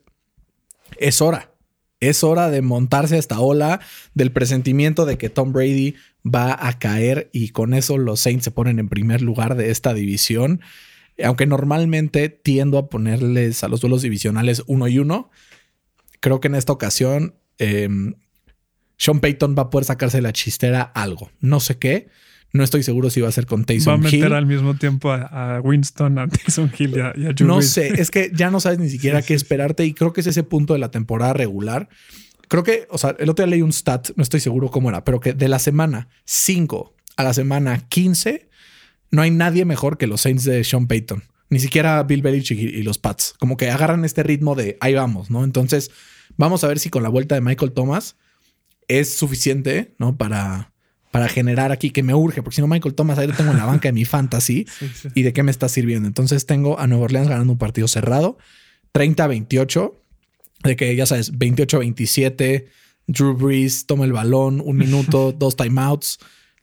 [0.99, 1.53] es hora.
[2.01, 3.81] Es hora de montarse a esta ola
[4.15, 8.51] del presentimiento de que Tom Brady va a caer y con eso los Saints se
[8.51, 10.61] ponen en primer lugar de esta división.
[11.25, 15.31] Aunque normalmente tiendo a ponerles a los duelos divisionales uno y uno,
[16.21, 18.15] creo que en esta ocasión em,
[18.97, 21.31] Sean Payton va a poder sacarse de la chistera algo.
[21.41, 22.09] No sé qué.
[22.53, 24.05] No estoy seguro si va a ser con Taysom Hill.
[24.05, 27.63] Va a meter al mismo tiempo a, Winston, a Taysom Hill y a, y No
[27.63, 30.43] sé, es que ya no sabes ni siquiera qué esperarte y creo que es ese
[30.43, 31.89] punto de la temporada regular.
[32.49, 35.03] Creo que, o sea, el otro día leí un stat, no estoy seguro cómo era,
[35.03, 38.51] pero que de la semana 5 a la semana 15
[39.13, 41.23] no hay nadie mejor que los Saints de Sean Payton.
[41.51, 43.35] Ni siquiera Bill Belichick y los Pats.
[43.39, 45.45] Como que agarran este ritmo de ahí vamos, ¿no?
[45.45, 45.91] Entonces,
[46.39, 48.17] vamos a ver si con la vuelta de Michael Thomas
[48.89, 50.17] es suficiente, ¿no?
[50.17, 50.73] Para,
[51.11, 53.59] para generar aquí que me urge, porque si no, Michael Thomas ahí lo tengo en
[53.59, 54.67] la banca de mi fantasy
[55.15, 56.09] y de qué me está sirviendo.
[56.09, 58.39] Entonces tengo a Nueva Orleans ganando un partido cerrado,
[58.95, 59.95] 30-28,
[60.65, 62.65] de que ya sabes, 28-27,
[63.09, 66.19] Drew Brees toma el balón, un minuto, dos timeouts,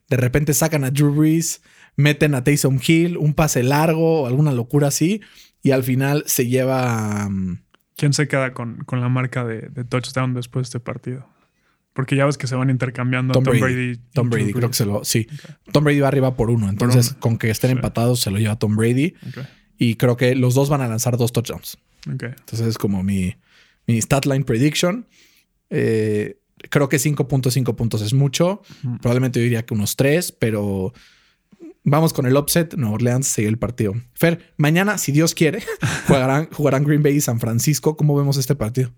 [0.09, 1.61] de repente sacan a Drew Brees,
[1.99, 5.21] meten a Taysom Hill, un pase largo, alguna locura así,
[5.61, 7.27] y al final se lleva...
[7.27, 7.57] Um,
[7.97, 11.27] ¿Quién se queda con, con la marca de, de, touchdown después de este partido?
[11.91, 13.99] Porque ya ves que se van intercambiando Tom, Tom Brady.
[14.13, 15.03] Tom Brady, creo que se lo...
[15.03, 15.27] Sí.
[15.73, 17.75] Tom Brady va arriba por uno, entonces con que estén Sí.
[17.75, 19.15] empatados se lo lleva Tom Brady.
[19.77, 21.77] Y creo que los dos van a lanzar dos touchdowns.
[22.05, 23.35] Entonces es como mi,
[23.87, 25.05] mi statline prediction.
[25.69, 28.61] Eh, creo que 5.5 puntos es mucho.
[29.01, 30.93] Probablemente yo diría que unos 3, pero
[31.89, 32.75] vamos con el upset.
[32.75, 33.93] Nueva Orleans sigue el partido.
[34.13, 35.63] Fer, mañana, si Dios quiere,
[36.07, 37.97] jugarán, jugarán Green Bay y San Francisco.
[37.97, 38.91] ¿Cómo vemos este partido?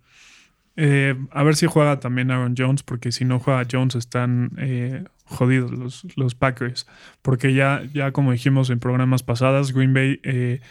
[0.78, 5.04] Eh, a ver si juega también Aaron Jones, porque si no juega Jones están eh,
[5.26, 6.88] jodidos los, los Packers.
[7.22, 10.62] Porque ya, ya como dijimos en programas pasadas, Green Bay eh,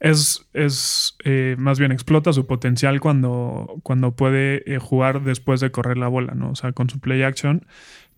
[0.00, 5.96] es, es eh, más bien explota su potencial cuando, cuando puede jugar después de correr
[5.96, 6.50] la bola, ¿no?
[6.50, 7.66] O sea, con su play action.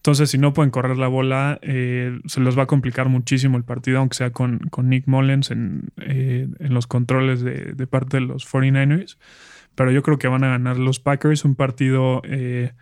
[0.05, 3.65] Entonces, si no pueden correr la bola, eh, se les va a complicar muchísimo el
[3.65, 8.19] partido, aunque sea con, con Nick Mullens en, eh, en los controles de, de parte
[8.19, 9.17] de los 49ers
[9.75, 11.45] pero yo creo que van a ganar los Packers.
[11.45, 12.73] Un partido eh,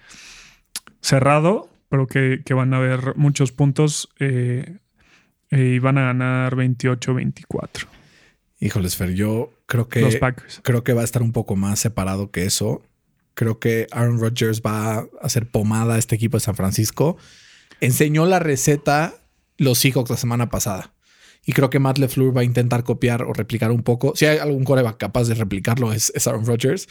[1.01, 4.79] cerrado, pero que, que, van a haber muchos puntos eh,
[5.51, 7.87] eh, y van a ganar 28-24.
[8.61, 10.61] Híjoles, Fer, yo creo que, Los Packers.
[10.63, 12.83] creo que va a estar un poco más separado que eso.
[13.35, 17.17] Creo que Aaron Rodgers va a hacer pomada a este equipo de San Francisco.
[17.81, 19.15] Enseñó la receta
[19.59, 20.93] los Seahawks la semana pasada.
[21.45, 24.13] Y creo que Matt LeFleur va a intentar copiar o replicar un poco.
[24.15, 26.89] Si hay algún coreback capaz de replicarlo, es, es Aaron Rodgers.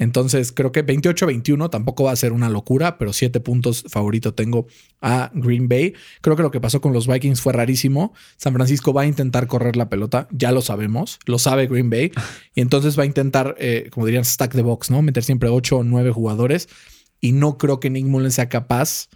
[0.00, 4.66] Entonces creo que 28-21 tampoco va a ser una locura, pero 7 puntos favorito tengo
[5.02, 5.92] a Green Bay.
[6.22, 8.14] Creo que lo que pasó con los Vikings fue rarísimo.
[8.38, 12.10] San Francisco va a intentar correr la pelota, ya lo sabemos, lo sabe Green Bay.
[12.52, 15.02] Y entonces va a intentar, eh, como dirían, stack the box, ¿no?
[15.02, 16.68] Meter siempre 8 o 9 jugadores.
[17.20, 19.08] Y no creo que Nick Mullen sea capaz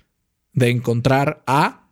[0.52, 1.83] de encontrar a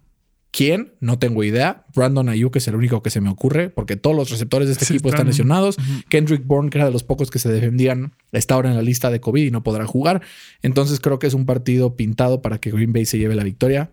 [0.53, 0.93] ¿Quién?
[1.01, 1.85] No tengo idea.
[1.95, 4.85] Brandon Ayuk es el único que se me ocurre, porque todos los receptores de este
[4.85, 5.77] Sí, equipo están, están- lesionados.
[6.11, 9.11] Kendrick Bourne, que era de los pocos que se defendían, está ahora en la lista
[9.11, 10.21] de COVID y no podrá jugar.
[10.61, 13.91] Entonces creo que es un partido pintado para que Green Bay se lleve la victoria.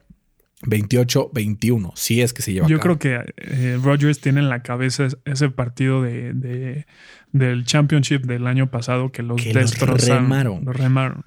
[0.64, 2.98] 28-21, si es que se lleva a Yo cabo.
[2.98, 6.86] creo que eh, Rodgers tiene en la cabeza es- ese partido de, de-
[7.32, 10.24] del Championship del año pasado que los Que los destrozaron.
[10.24, 10.66] remaron.
[10.66, 11.24] Los remaron.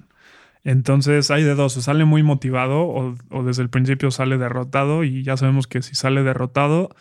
[0.63, 5.03] Entonces hay de dos, o sale muy motivado o, o desde el principio sale derrotado
[5.03, 6.95] y ya sabemos que si sale derrotado,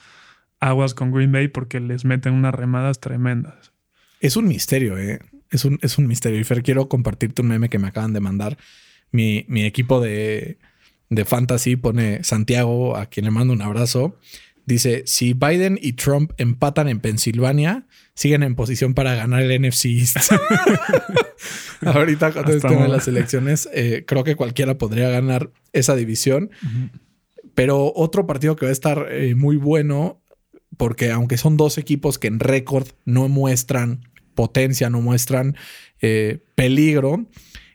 [0.58, 3.72] aguas con Green Bay porque les meten unas remadas tremendas.
[4.20, 5.20] Es un misterio, ¿eh?
[5.50, 6.40] Es un, es un misterio.
[6.40, 8.56] Y Fer, quiero compartirte un meme que me acaban de mandar.
[9.10, 10.58] Mi, mi equipo de,
[11.10, 14.18] de fantasy pone Santiago, a quien le mando un abrazo.
[14.64, 19.86] Dice, si Biden y Trump empatan en Pensilvania, siguen en posición para ganar el NFC
[19.86, 20.16] East.
[21.80, 22.88] Ahorita tema de ahora.
[22.88, 26.50] las elecciones, eh, creo que cualquiera podría ganar esa división.
[27.54, 30.22] Pero otro partido que va a estar eh, muy bueno,
[30.76, 35.56] porque aunque son dos equipos que en récord no muestran potencia, no muestran
[36.00, 37.26] eh, peligro,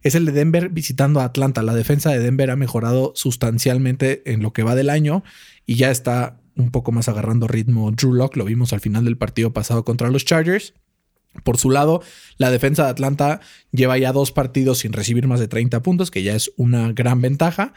[0.03, 1.61] es el de Denver visitando a Atlanta.
[1.63, 5.23] La defensa de Denver ha mejorado sustancialmente en lo que va del año
[5.65, 8.35] y ya está un poco más agarrando ritmo Drew Lock.
[8.35, 10.73] Lo vimos al final del partido pasado contra los Chargers.
[11.43, 12.01] Por su lado,
[12.37, 13.41] la defensa de Atlanta
[13.71, 17.21] lleva ya dos partidos sin recibir más de 30 puntos, que ya es una gran
[17.21, 17.73] ventaja.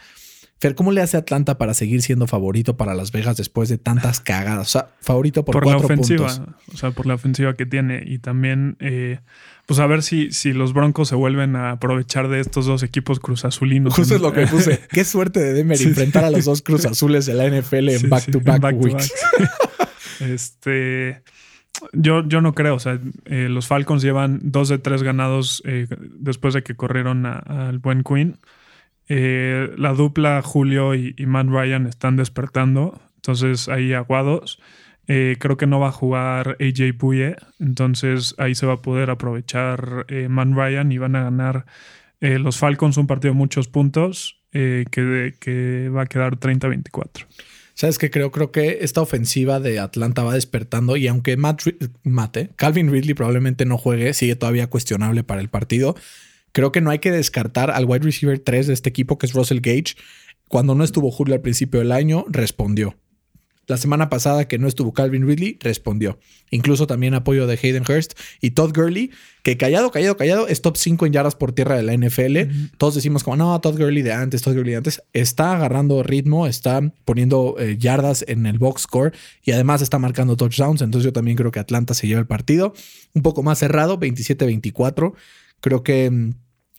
[0.61, 4.21] Fer, ¿cómo le hace Atlanta para seguir siendo favorito para Las Vegas después de tantas
[4.21, 4.69] cagadas?
[4.69, 6.55] O sea, favorito por, Por, la ofensiva, puntos.
[6.75, 9.21] o sea, por la ofensiva que tiene y también, eh,
[9.65, 13.21] pues a ver si, si los Broncos se vuelven a aprovechar de estos dos equipos
[13.21, 13.95] cruzazulinos.
[13.95, 14.81] Justo es lo que puse.
[14.91, 15.85] Qué suerte de Denver Sí.
[15.85, 19.13] enfrentar a los dos Cruz Azules de la NFL en back-to-back sí, back to weeks.
[19.39, 19.91] back.
[20.21, 21.23] este,
[21.95, 22.75] yo, yo no creo.
[22.75, 25.87] O sea, eh, los Falcons llevan dos de tres ganados eh,
[26.19, 28.37] después de que corrieron al buen Queen.
[29.13, 33.01] Eh, la dupla Julio y, y Matt Ryan están despertando.
[33.17, 34.61] Entonces ahí aguados.
[35.09, 37.35] Eh, creo que no va a jugar AJ Puye.
[37.59, 41.67] Entonces ahí se va a poder aprovechar eh, Matt Ryan y van a ganar
[42.21, 47.27] eh, los Falcons un partido de muchos puntos eh, que, va a quedar 30-24.
[47.75, 48.31] ¿Sabes qué creo?
[48.31, 53.15] Creo que esta ofensiva de Atlanta va despertando y aunque Matt, Ri- Mate, Calvin Ridley
[53.15, 55.97] probablemente no juegue, sigue todavía cuestionable para el partido.
[56.53, 59.33] Creo que no hay que descartar al wide receiver 3 de este equipo, que es
[59.33, 59.97] Russell Gage.
[60.49, 62.97] Cuando no estuvo Julio al principio del año, respondió.
[63.71, 66.19] La semana pasada que no estuvo Calvin Ridley, respondió.
[66.51, 69.13] Incluso también apoyo de Hayden Hurst y Todd Gurley,
[69.45, 72.73] que callado, callado, callado, es top 5 en yardas por tierra de la NFL.
[72.79, 75.05] Todos decimos como, no, Todd Gurley de antes, Todd Gurley de antes.
[75.13, 79.13] Está agarrando ritmo, está poniendo eh, yardas en el box score
[79.45, 80.83] y además está marcando touchdowns.
[80.83, 82.75] Entonces yo también creo que Atlanta se lleva el partido.
[83.15, 85.15] Un poco más cerrado, 27-24.
[85.61, 86.35] Creo que mm,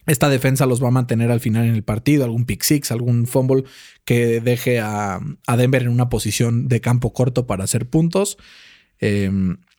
[0.06, 3.26] esta defensa los va a mantener al final en el partido, algún pick six, algún
[3.26, 3.64] fumble
[4.04, 8.36] que deje a, a Denver en una posición de campo corto para hacer puntos.
[9.00, 9.30] Eh,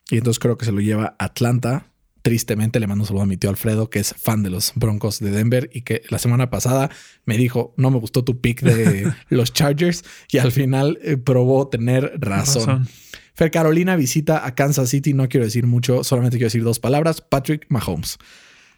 [0.09, 1.87] y entonces creo que se lo lleva Atlanta.
[2.21, 5.19] Tristemente le mando un saludo a mi tío Alfredo, que es fan de los Broncos
[5.19, 6.89] de Denver y que la semana pasada
[7.25, 11.67] me dijo, no me gustó tu pick de los Chargers y al final eh, probó
[11.67, 12.67] tener razón.
[12.67, 12.87] Razón.
[13.33, 17.19] Fer Carolina visita a Kansas City, no quiero decir mucho, solamente quiero decir dos palabras,
[17.19, 18.19] Patrick Mahomes.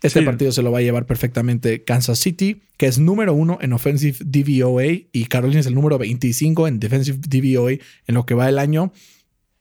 [0.02, 0.26] Este Sí.
[0.26, 4.18] partido se lo va a llevar perfectamente Kansas City, que es número uno en Offensive
[4.24, 8.60] DVOA y Carolina es el número 25 en Defensive DVOA en lo que va el
[8.60, 8.92] año.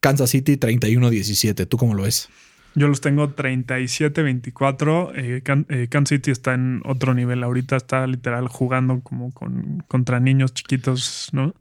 [0.01, 1.67] Kansas City 31-17.
[1.67, 2.29] ¿Tú cómo lo ves?
[2.75, 5.13] Yo los tengo 37-24.
[5.15, 7.43] Eh, Can- eh, Kansas City está en otro nivel.
[7.43, 11.55] Ahorita está literal jugando como con, contra niños chiquitos, ¿no?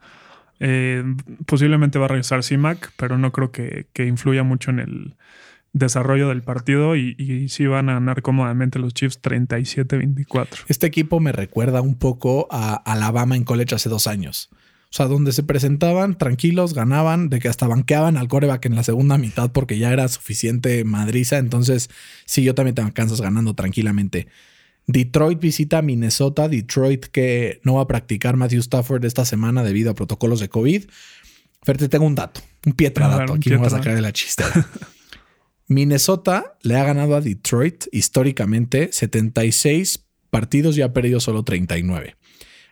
[0.60, 1.04] Eh,
[1.46, 5.16] posiblemente va a regresar CIMAC, pero no creo que, que influya mucho en el
[5.74, 10.48] desarrollo del partido y, y sí van a ganar cómodamente los Chiefs 37-24.
[10.68, 14.50] Este equipo me recuerda un poco a Alabama en college hace dos años.
[14.94, 18.84] O sea, donde se presentaban tranquilos, ganaban, de que hasta banqueaban al coreback en la
[18.84, 21.40] segunda mitad porque ya era suficiente madriza.
[21.40, 21.90] Entonces,
[22.26, 24.28] sí, yo también tengo a Kansas ganando tranquilamente.
[24.86, 26.48] Detroit visita a Minnesota.
[26.48, 30.84] Detroit que no va a practicar Matthew Stafford esta semana debido a protocolos de COVID.
[31.64, 33.34] Te tengo un dato, un pietra dato.
[33.34, 34.52] Aquí me voy a sacar de la chistera.
[35.68, 42.16] Minnesota le ha ganado a Detroit históricamente 76 partidos y ha perdido solo 39.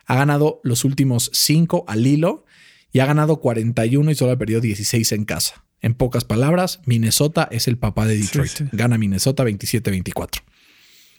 [0.06, 2.44] Ha ganado los últimos 5 al hilo
[2.92, 5.64] y ha ganado 41 y solo ha perdido 16 en casa.
[5.80, 8.50] En pocas palabras, Minnesota es el papá de Detroit.
[8.50, 8.64] sí.
[8.72, 10.42] Gana Minnesota 27-24.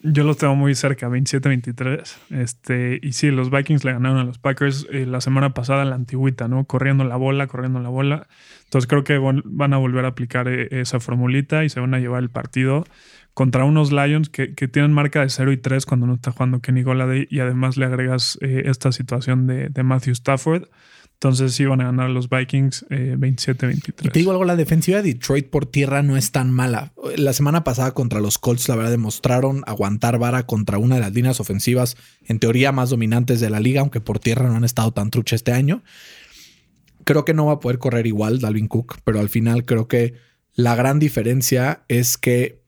[0.05, 2.17] Yo los tengo muy cerca, 27-23.
[2.31, 5.91] Este, y sí, los Vikings le ganaron a los Packers eh, la semana pasada en
[5.91, 6.65] la antigüita, ¿no?
[6.65, 8.27] Corriendo la bola, corriendo la bola.
[8.65, 11.99] Entonces creo que van a volver a aplicar eh, esa formulita y se van a
[11.99, 12.83] llevar el partido
[13.33, 16.59] contra unos Lions que, que tienen marca de 0 y 3 cuando no está jugando
[16.59, 20.65] Kenny Golladay y además le agregas eh, esta situación de, de Matthew Stafford.
[21.23, 23.93] Entonces van a ganar los Vikings eh, 27-23.
[24.01, 26.91] Y te digo algo, la defensiva de Detroit por tierra no es tan mala.
[27.15, 31.13] La semana pasada contra los Colts, la verdad, demostraron aguantar vara contra una de las
[31.13, 34.91] líneas ofensivas, en teoría más dominantes de la liga, aunque por tierra no han estado
[34.91, 35.81] tan trucha este año.
[37.05, 40.15] Creo que no va a poder correr igual Dalvin Cook, pero al final creo que
[40.55, 42.61] la gran diferencia es que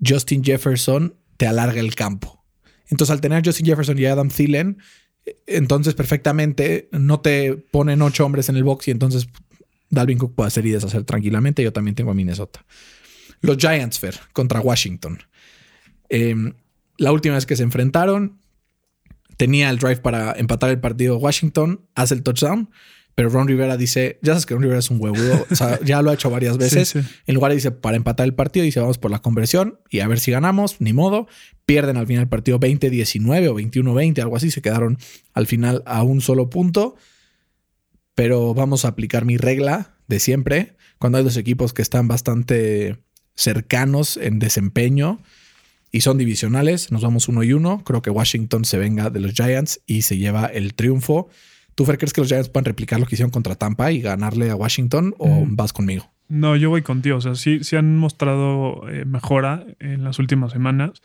[0.00, 2.44] Justin Jefferson te alarga el campo.
[2.88, 4.78] Entonces, al tener a Justin Jefferson y Adam Thielen,
[5.46, 9.28] entonces perfectamente no te ponen ocho hombres en el box y entonces
[9.90, 11.62] Dalvin Cook puede hacer y deshacer tranquilamente.
[11.62, 12.64] Yo también tengo a Minnesota.
[13.40, 15.22] Los Giants, Fer, contra Washington.
[16.08, 16.52] Eh,
[16.96, 18.38] la última vez que se enfrentaron,
[19.36, 22.70] tenía el drive para empatar el partido Washington, hace el touchdown,
[23.20, 26.00] pero Ron Rivera dice, ya sabes que Ron Rivera es un huevudo, o sea, ya
[26.00, 26.88] lo ha hecho varias veces.
[26.88, 27.08] Sí, sí.
[27.26, 30.08] En lugar de dice, para empatar el partido, dice, vamos por la conversión y a
[30.08, 31.28] ver si ganamos, ni modo.
[31.66, 34.96] Pierden al final el partido 20-19 o 21-20, algo así, se quedaron
[35.34, 36.96] al final a un solo punto.
[38.14, 40.76] Pero vamos a aplicar mi regla de siempre.
[40.96, 42.96] Cuando hay dos equipos que están bastante
[43.34, 45.20] cercanos en desempeño
[45.92, 47.84] y son divisionales, nos vamos uno y uno.
[47.84, 51.28] Creo que Washington se venga de los Giants y se lleva el triunfo.
[51.80, 54.50] ¿Tú, Fer, crees que los Giants puedan replicar lo que hicieron contra Tampa y ganarle
[54.50, 55.56] a Washington o Mm.
[55.56, 56.10] vas conmigo?
[56.28, 57.16] No, yo voy contigo.
[57.16, 61.00] O sea, sí, sí han mostrado eh, mejora en las últimas semanas,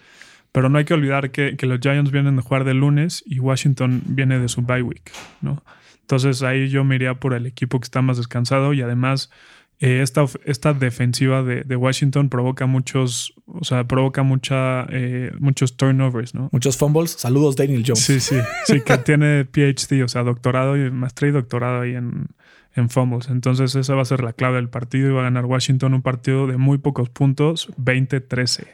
[0.52, 3.40] pero no hay que olvidar que, que los Giants vienen de jugar de lunes y
[3.40, 5.64] Washington viene de su bye week, ¿no?
[6.02, 9.32] Entonces ahí yo me iría por el equipo que está más descansado y además
[9.80, 15.76] eh, esta, esta defensiva de, de Washington provoca muchos, o sea, provoca mucha, eh, muchos
[15.76, 16.50] turnovers, ¿no?
[16.52, 17.12] Muchos fumbles.
[17.12, 18.00] Saludos, Daniel Jones.
[18.00, 22.28] Sí, sí, sí, que tiene PhD, o sea, doctorado y maestría y doctorado ahí en,
[22.74, 23.28] en fumbles.
[23.30, 26.02] Entonces, esa va a ser la clave del partido y va a ganar Washington un
[26.02, 28.68] partido de muy pocos puntos, 20-13.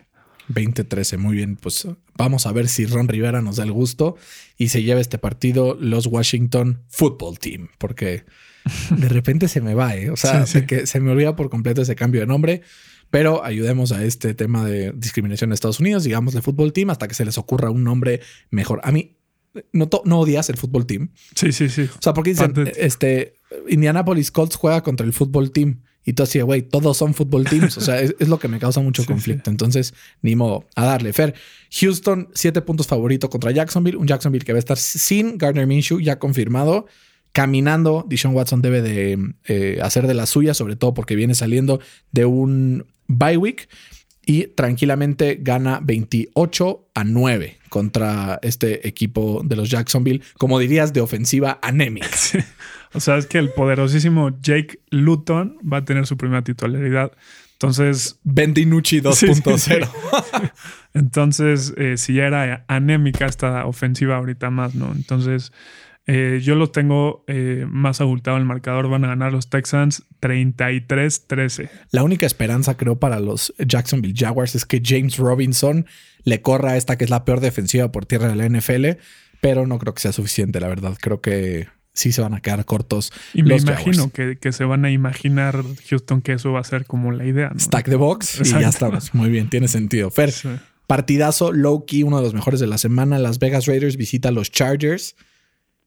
[0.50, 1.56] 20-13, muy bien.
[1.56, 4.18] Pues vamos a ver si Ron Rivera nos da el gusto
[4.58, 8.26] y se lleva este partido los Washington Football Team, porque
[8.90, 10.10] de repente se me va, ¿eh?
[10.10, 10.60] O sea, Sí, sí.
[10.62, 12.62] de que se me olvida por completo ese cambio de nombre,
[13.10, 17.08] pero ayudemos a este tema de discriminación en Estados Unidos, digamos, de Football Team, hasta
[17.08, 18.80] que se les ocurra un nombre mejor.
[18.84, 19.18] A mí,
[19.74, 21.10] no, no odias el Football Team.
[21.36, 21.90] Sí, sí, sí.
[21.94, 23.34] O sea, porque dicen, este,
[23.68, 25.82] Indianapolis Colts juega contra el Football Team.
[26.04, 27.78] Y tú así, güey, todos son fútbol teams.
[27.78, 29.52] O sea, es, es lo que me causa mucho Sí, conflicto.
[29.52, 29.94] Entonces,
[30.24, 31.14] ni modo, a darle.
[31.14, 31.36] Fer,
[31.80, 33.98] Houston, siete puntos favorito contra Jacksonville.
[33.98, 36.88] Un Jacksonville que va a estar sin Gardner Minshew, ya confirmado.
[37.32, 41.80] Caminando, Dishon Watson debe de eh, hacer de la suya, sobre todo porque viene saliendo
[42.12, 43.70] de un bye week.
[44.24, 51.02] Y tranquilamente gana 28 a 9 contra este equipo de los Jacksonville, como dirías, de
[51.02, 52.10] ofensiva anémica.
[52.94, 57.14] O sea, es que el poderosísimo Jake Luton va a tener su primera titularidad.
[57.54, 60.52] Entonces, Bendinucci 2.0.
[60.94, 64.92] entonces eh, si ya era anémica esta ofensiva ahorita más, ¿no?
[64.94, 65.54] Entonces,
[66.14, 68.90] eh, yo los tengo eh, más abultado el marcador.
[68.90, 71.70] Van a ganar los Texans 33-13.
[71.92, 75.86] La única esperanza, creo, para los Jacksonville Jaguars es que James Robinson
[76.24, 79.00] le corra a esta que es la peor defensiva por tierra de la NFL,
[79.42, 80.98] pero no creo que sea suficiente, la verdad.
[81.00, 83.12] Creo que sí se van a quedar cortos.
[83.34, 86.64] Y me los imagino que, que se van a imaginar Houston que eso va a
[86.66, 87.52] ser como la idea.
[87.54, 87.60] ¿no?
[87.60, 89.14] Stack the box y ya estamos.
[89.14, 90.12] Muy bien, tiene sentido.
[90.12, 90.50] Fer, Sí.
[90.88, 93.18] partidazo low key, uno de los mejores de la semana.
[93.18, 95.16] Las Vegas Raiders visita a los Chargers.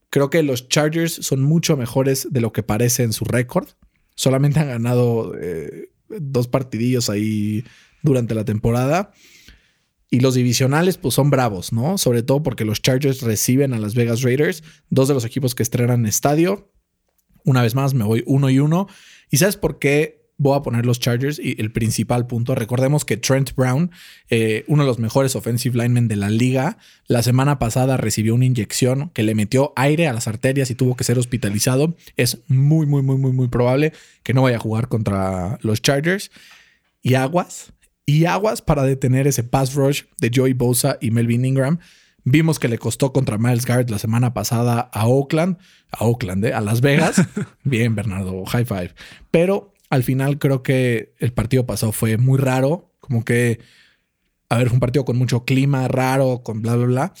[0.09, 3.67] Creo que los Chargers son mucho mejores de lo que parece en su récord.
[4.15, 7.63] Solamente han ganado eh, dos partidillos ahí
[8.01, 9.11] durante la temporada.
[10.09, 11.97] Y los divisionales, pues son bravos, ¿no?
[11.97, 15.63] Sobre todo porque los Chargers reciben a las Vegas Raiders, dos de los equipos que
[15.63, 16.71] estrenan estadio.
[17.43, 18.87] Una vez más, me voy uno y uno.
[19.29, 21.39] ¿Y sabes por qué voy a poner los Chargers?
[21.39, 23.91] Y el principal punto, recordemos que Trent Brown,
[24.29, 26.77] eh, uno de los mejores offensive linemen de la liga,
[27.07, 30.95] la semana pasada recibió una inyección que le metió aire a las arterias y tuvo
[30.95, 31.95] que ser hospitalizado.
[32.17, 36.31] Es muy, muy, muy, muy, muy probable que no vaya a jugar contra los Chargers.
[37.01, 37.73] Y aguas,
[38.05, 41.79] y aguas para detener ese pass rush de Joey Bosa y Melvin Ingram.
[42.23, 45.57] Vimos que le costó contra Miles Garrett la semana pasada a Oakland,
[45.91, 46.53] a Oakland, ¿eh?
[46.53, 47.21] a Las Vegas.
[47.63, 48.95] Bien, Bernardo, high five.
[49.29, 53.59] Pero al final creo que el partido pasado fue muy raro, como que,
[54.49, 57.13] a ver, fue un partido con mucho clima raro, con bla, bla, bla.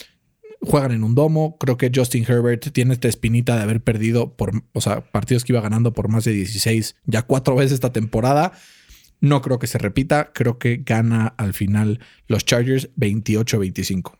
[0.61, 1.57] Juegan en un domo.
[1.59, 5.53] Creo que Justin Herbert tiene esta espinita de haber perdido por, o sea, partidos que
[5.53, 8.53] iba ganando por más de 16, ya cuatro veces esta temporada.
[9.21, 10.31] No creo que se repita.
[10.33, 14.17] Creo que gana al final los Chargers 28-25.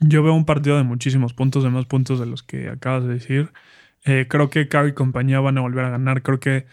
[0.00, 3.14] Yo veo un partido de muchísimos puntos, de más puntos de los que acabas de
[3.14, 3.52] decir.
[4.04, 6.22] Eh, creo que Carr y compañía van a volver a ganar.
[6.22, 6.66] Creo que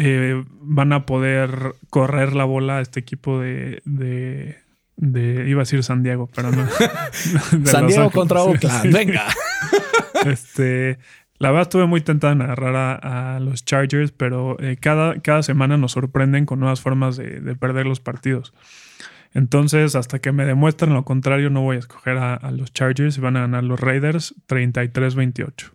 [0.00, 4.56] eh, van a poder correr la bola a este equipo de, de,
[4.96, 6.66] de- iba a decir San Diego, pero no.
[7.64, 8.92] San Diego contra Oakland.
[8.92, 9.24] Venga.
[10.26, 10.98] Este,
[11.38, 15.42] la verdad estuve muy tentada en agarrar a, a los Chargers, pero eh, cada, cada
[15.44, 18.52] semana nos sorprenden con nuevas formas de, de perder los partidos.
[19.32, 23.16] Entonces, hasta que me demuestren lo contrario, no voy a escoger a, a los Chargers
[23.18, 25.70] y van a ganar los Raiders 33-28.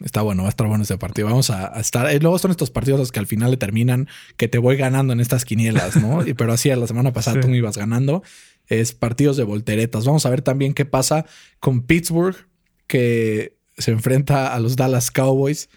[0.00, 1.28] Está bueno, va a estar bueno ese partido.
[1.28, 2.10] Vamos a, a estar.
[2.10, 5.12] eh, luego son estos partidos los que al final le terminan que te voy ganando
[5.12, 6.26] en estas quinielas, ¿no?
[6.26, 7.40] Y- Pero así la semana pasada Sí.
[7.42, 8.22] tú me ibas ganando.
[8.66, 10.04] Es partidos de volteretas.
[10.04, 11.26] Vamos a ver también qué pasa
[11.60, 12.36] con Pittsburgh,
[12.86, 15.68] que se enfrenta a los Dallas Cowboys.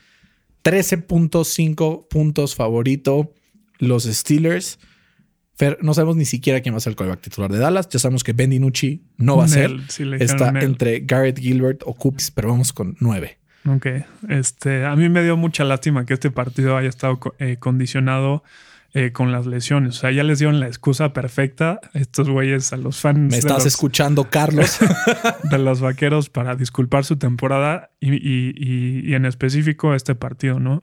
[0.64, 3.34] 13.5 puntos favorito.
[3.80, 4.80] Los Steelers.
[5.56, 7.90] Fer, no sabemos ni siquiera quién va a ser el coreback titular de Dallas.
[7.90, 9.72] Ya sabemos que Ben DiNucci no va a ser.
[9.90, 13.38] Sí Está entre Garrett Gilbert o Coops, pero vamos con 9.
[13.68, 13.86] Ok,
[14.30, 18.44] este, a mí me dio mucha lástima que este partido haya estado eh, condicionado
[18.94, 19.98] eh, con las lesiones.
[19.98, 23.38] O sea, ya les dieron la excusa perfecta a estos güeyes, a los fans Me
[23.38, 24.80] estás los- escuchando, Carlos.
[25.44, 30.60] de los vaqueros para disculpar su temporada y, y- y- y en específico este partido,
[30.60, 30.82] ¿no?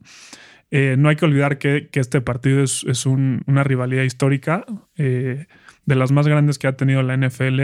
[0.70, 4.64] Eh, no hay que olvidar que, que este partido es, es un- una rivalidad histórica
[4.96, 5.46] eh,
[5.86, 7.60] de las más grandes que ha tenido la NFL.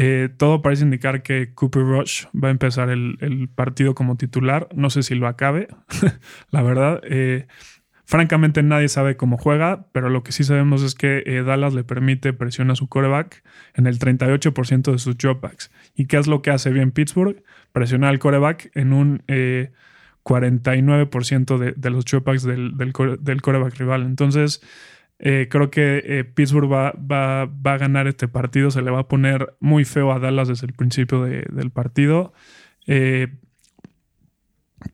[0.00, 4.68] Eh, todo parece indicar que Cooper Rush va a empezar el, partido como titular.
[4.72, 5.66] No sé si lo acabe,
[6.50, 7.02] la verdad.
[7.02, 7.48] Eh,
[8.04, 11.82] francamente nadie sabe cómo juega, pero lo que sí sabemos es que eh, Dallas le
[11.82, 13.42] permite presión a su coreback
[13.74, 15.72] en el 38% de sus dropbacks.
[15.96, 17.42] ¿Y qué es lo que hace bien Pittsburgh?
[17.72, 19.72] Presionar al coreback en un eh,
[20.22, 24.02] 49% de, de los dropbacks del, del, del coreback rival.
[24.02, 24.62] Entonces,
[25.18, 28.70] eh, creo que eh, Pittsburgh va, va- va a ganar este partido.
[28.70, 32.32] Se le va a poner muy feo a Dallas desde el principio de- del partido.
[32.86, 33.28] Eh,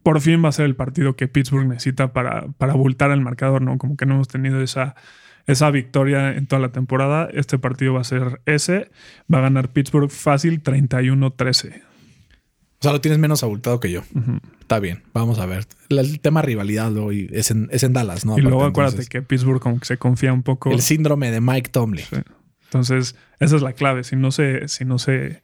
[0.03, 3.61] por fin va a ser el partido que Pittsburgh necesita para, para abultar el marcador,
[3.62, 3.77] ¿no?
[3.79, 4.95] Como que no hemos tenido esa,
[5.47, 7.29] esa victoria en toda la temporada.
[7.33, 8.91] Este partido va a ser ese.
[9.33, 11.83] Va a ganar Pittsburgh fácil 31-13.
[12.85, 14.03] O sea, lo tienes menos abultado que yo.
[14.61, 15.66] Está bien, vamos a ver.
[15.89, 18.37] El tema rivalidad luego, es, en, es en Dallas, ¿no?
[18.37, 20.70] y luego acuérdate entonces, que Pittsburgh como que se confía un poco.
[20.70, 22.05] El síndrome de Mike Tomlin.
[22.05, 22.16] Sí.
[22.64, 24.05] Entonces, esa es la clave.
[24.05, 25.41] Si no se, si no se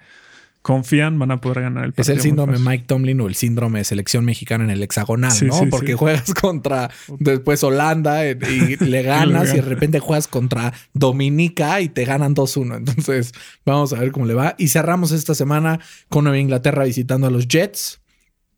[0.63, 2.13] confían, van a poder ganar el Es partido.
[2.13, 2.59] el muy síndrome.
[2.59, 5.59] Mike Tomlin o el síndrome de selección mexicana en el hexagonal, Sí, ¿no?
[5.59, 5.99] sí, Porque sí.
[5.99, 11.89] juegas contra después Holanda eh, y, le ganas y de repente juegas contra Dominica y
[11.89, 12.77] te ganan 2-1.
[12.77, 13.33] Entonces,
[13.65, 14.55] vamos a ver cómo le va.
[14.59, 18.01] Y cerramos esta semana con Nueva Inglaterra visitando a los Jets.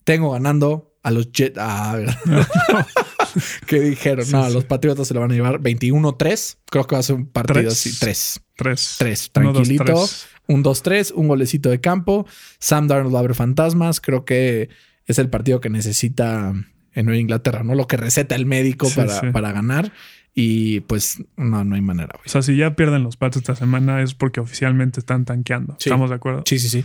[0.04, 1.56] Tengo ganando a los Jets.
[1.60, 1.98] Ah,
[3.66, 4.26] ¿Qué dijeron?
[4.26, 4.52] Sí, no, sí.
[4.52, 6.56] los Patriotas se lo van a llevar 21-3.
[6.70, 7.72] Creo que va a ser un partido Tres.
[7.72, 7.98] así.
[7.98, 8.40] 3.
[8.56, 8.94] Tres.
[8.98, 9.30] 3.
[9.36, 9.84] Uno, dos, Tranquilito.
[9.84, 10.26] tres.
[10.52, 12.26] Un 2-3, un golecito de campo.
[12.58, 14.00] Sam Darnold va a ver fantasmas.
[14.00, 14.68] Creo que
[15.06, 16.52] es el partido que necesita
[16.94, 17.74] en Nueva Inglaterra, ¿no?
[17.74, 19.26] Lo que receta el médico Sí, para, sí.
[19.32, 19.92] para ganar.
[20.34, 22.10] Y pues no, no hay manera.
[22.14, 22.24] güey.
[22.26, 25.74] O sea, si ya pierden los Pats esta semana es porque oficialmente están tanqueando.
[25.78, 25.88] Sí.
[25.90, 26.42] ¿Estamos de acuerdo?
[26.46, 26.84] Sí, sí, sí.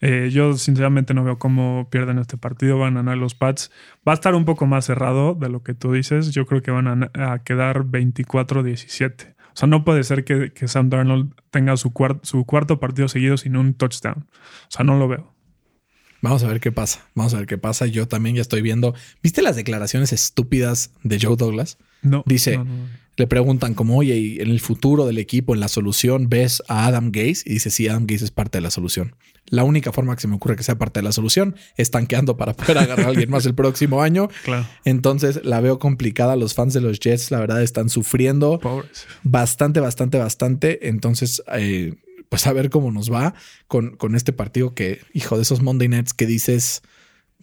[0.00, 2.78] Eh, yo sinceramente no veo cómo pierden este partido.
[2.78, 3.70] Van a ganar los Pats.
[4.06, 6.30] Va a estar un poco más cerrado de lo que tú dices.
[6.32, 9.33] Yo creo que van a, a quedar 24-17.
[9.54, 13.08] O sea, no puede ser que, que Sam Darnold tenga su, cuar- su cuarto partido
[13.08, 14.26] seguido sin un touchdown.
[14.28, 15.32] O sea, no lo veo.
[16.22, 17.06] Vamos a ver qué pasa.
[17.14, 17.86] Vamos a ver qué pasa.
[17.86, 18.94] Yo también ya estoy viendo.
[19.22, 21.78] ¿Viste las declaraciones estúpidas de Joe Douglas?
[22.02, 22.88] No, Dice, no, no.
[23.16, 26.86] Le preguntan como, oye, ¿y en el futuro del equipo, en la solución, ves a
[26.86, 27.42] Adam Gaze?
[27.44, 29.14] Y dice, sí, Adam Gaze es parte de la solución.
[29.46, 32.36] La única forma que se me ocurre que sea parte de la solución es tanqueando
[32.36, 34.28] para poder agarrar a alguien más el próximo año.
[34.44, 34.66] Claro.
[34.84, 36.36] Entonces la veo complicada.
[36.36, 39.06] Los fans de los Jets, la verdad, están sufriendo Pobres.
[39.22, 40.88] bastante, bastante, bastante.
[40.88, 41.94] Entonces, eh,
[42.28, 43.34] pues a ver cómo nos va
[43.68, 46.82] con, con este partido que, hijo de esos Monday Nights que dices,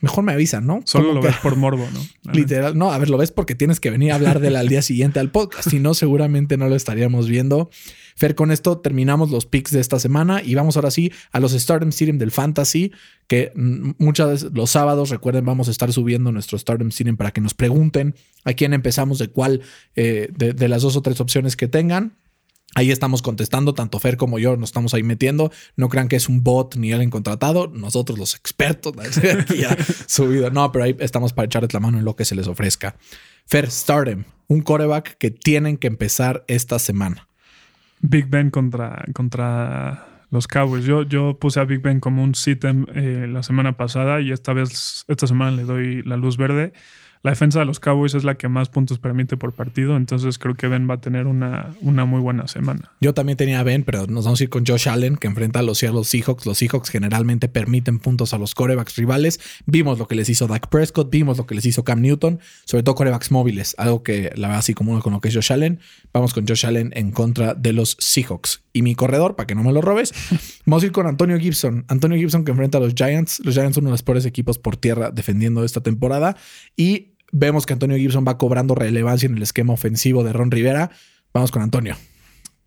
[0.02, 0.82] mejor me avisan, ¿no?
[0.86, 2.00] Solo Como lo que- ves por morbo, ¿no?
[2.34, 4.82] Literal, no, a ver, lo ves porque tienes que venir a hablar de al día
[4.82, 5.70] siguiente al podcast.
[5.70, 7.70] Si no, seguramente no lo estaríamos viendo.
[8.16, 11.54] Fer, con esto terminamos los picks de esta semana y vamos ahora sí a los
[11.54, 12.92] Stardom Stadium del Fantasy,
[13.28, 17.32] que mm, muchas veces los sábados, recuerden, vamos a estar subiendo nuestro Stardom Stadium para
[17.32, 19.62] que nos pregunten a quién empezamos, de cuál
[19.96, 22.18] eh, de, de las dos o tres opciones que tengan.
[22.76, 25.52] Ahí estamos contestando, tanto Fer como yo nos estamos ahí metiendo.
[25.76, 27.68] No crean que es un bot ni alguien contratado.
[27.68, 28.94] Nosotros los expertos
[29.40, 29.76] aquí ya
[30.08, 30.50] subido.
[30.52, 32.96] No, pero ahí estamos para echarles la mano en lo que se les ofrezca.
[33.46, 37.28] Fer, Stardom, un coreback que tienen que empezar esta semana.
[38.00, 40.86] Big Ben contra, contra los Cowboys.
[40.86, 44.54] Yo, yo puse a Big Ben como un sitem eh, la semana pasada y esta
[44.54, 46.74] vez, esta semana le doy la luz verde.
[47.24, 50.56] La defensa de los Cowboys es la que más puntos permite por partido, entonces creo
[50.56, 52.92] que Ben va a tener una, una muy buena semana.
[53.00, 55.60] Yo también tenía a Ben, pero nos vamos a ir con Josh Allen, que enfrenta
[55.60, 56.48] a los Seattle Seahawks.
[56.48, 59.40] Los Seahawks generalmente permiten puntos a los corebacks rivales.
[59.68, 62.82] Vimos lo que les hizo Dak Prescott, vimos lo que les hizo Cam Newton, sobre
[62.82, 65.54] todo corebacks móviles, algo que la verdad así como uno con lo que es Josh
[65.54, 65.80] Allen.
[66.14, 68.64] Vamos con Josh Allen en contra de los Seahawks.
[68.74, 70.12] Y mi corredor, para que no me lo robes,
[70.66, 71.86] vamos a ir con Antonio Gibson.
[71.88, 73.42] Antonio Gibson que enfrenta a los Giants.
[73.46, 76.36] Los Giants son uno de los peores equipos por tierra defendiendo esta temporada.
[76.76, 80.92] Y vemos que Antonio Gibson va cobrando relevancia en el esquema ofensivo de Ron Rivera.
[81.34, 81.96] Vamos con Antonio.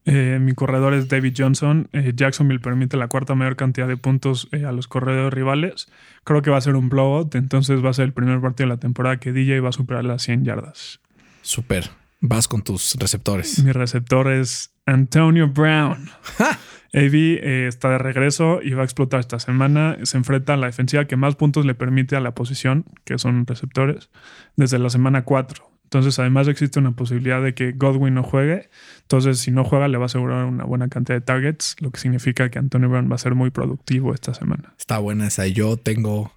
[0.07, 1.89] Eh, mi corredor es David Johnson.
[1.93, 5.89] Eh, Jacksonville permite la cuarta mayor cantidad de puntos eh, a los corredores rivales.
[6.25, 8.75] Creo que va a ser un blowout, entonces va a ser el primer partido de
[8.75, 11.01] la temporada que DJ va a superar las 100 yardas.
[11.43, 11.91] Super.
[12.21, 13.63] Vas con tus receptores.
[13.63, 16.11] Mi receptor es Antonio Brown.
[16.95, 19.99] AB eh, está de regreso y va a explotar esta semana.
[20.05, 23.47] Se enfrenta a la defensiva que más puntos le permite a la posición, que son
[23.47, 24.11] receptores,
[24.57, 25.75] desde la semana 4.
[25.85, 28.69] Entonces, además existe una posibilidad de que Godwin no juegue.
[29.03, 32.01] Entonces, si no juega, le va a asegurar una buena cantidad de targets, lo que
[32.01, 34.75] significa que Antonio Brown va a ser muy productivo esta semana.
[34.79, 35.47] Está buena esa.
[35.47, 36.33] Yo tengo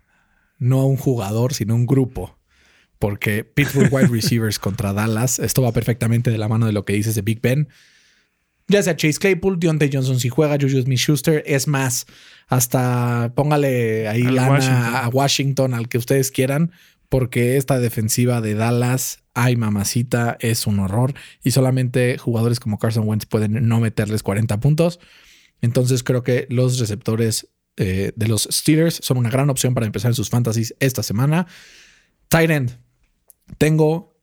[0.60, 2.38] no un jugador, sino un grupo.
[3.00, 6.94] Porque Pittsburgh Wide Receivers contra Dallas, esto va perfectamente de la mano de lo que
[6.94, 7.68] dices de Big Ben.
[8.68, 12.06] Ya sea Chase Claypool, Deontay Johnson si juega, Juju Smith-Schuster, es más,
[12.48, 14.96] hasta póngale ahí lana Washington.
[14.96, 16.72] a Washington, al que ustedes quieran,
[17.08, 21.14] porque esta defensiva de Dallas, ay mamacita, es un horror
[21.44, 25.00] y solamente jugadores como Carson Wentz pueden no meterles 40 puntos.
[25.62, 27.48] Entonces creo que los receptores
[27.78, 31.48] eh, de los Steelers son una gran opción para empezar en sus fantasies esta semana.
[32.28, 32.80] Tight end.
[33.58, 34.17] Tengo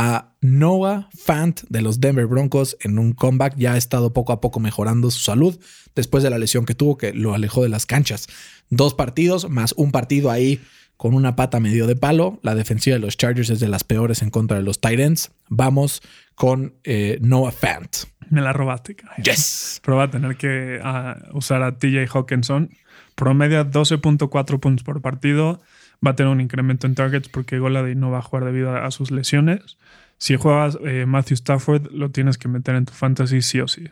[0.00, 3.54] a Noah Fant de los Denver Broncos en un comeback.
[3.58, 5.60] Ya ha estado poco a poco mejorando su salud
[5.94, 8.26] después de la lesión que tuvo, que lo alejó de las canchas.
[8.70, 10.58] Dos partidos más un partido ahí
[10.96, 12.40] con una pata medio de palo.
[12.42, 15.32] La defensiva de los Chargers es de las peores en contra de los tight ends.
[15.50, 16.00] Vamos
[16.34, 17.94] con eh, Noah Fant.
[18.30, 18.96] Me la robaste.
[18.96, 19.22] caray.
[19.22, 19.82] Yes.
[19.84, 22.70] Pero va a tener que ah, usar a TJ Hawkinson.
[23.16, 25.60] Promedia 12.4 puntos por partido.
[26.04, 28.90] Va a tener un incremento en targets porque Golady no va a jugar debido a,
[28.90, 29.76] sus lesiones.
[30.18, 33.84] Si juegas eh, Matthew Stafford, lo tienes que meter en tu fantasy sí o sí.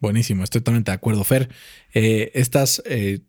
[0.00, 1.48] Buenísimo, estoy totalmente de acuerdo, Fer.
[1.92, 3.20] Eh, estas eh,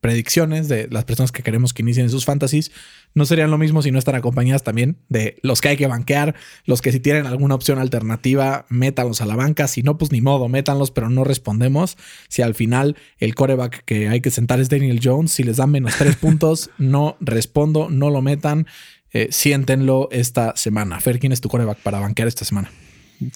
[0.00, 2.70] predicciones de las personas que queremos que inicien sus fantasies
[3.14, 6.34] no serían lo mismo si no están acompañadas también de los que hay que banquear,
[6.64, 10.20] los que si tienen alguna opción alternativa, métanlos a la banca, si no, pues ni
[10.20, 11.96] modo, métanlos, pero no respondemos.
[12.28, 15.70] Si al final el coreback que hay que sentar es Daniel Jones, si les dan
[15.70, 18.66] menos tres puntos, no respondo, no lo metan,
[19.12, 21.00] eh, siéntenlo esta semana.
[21.00, 22.70] Fer, ¿quién es tu coreback para banquear esta semana?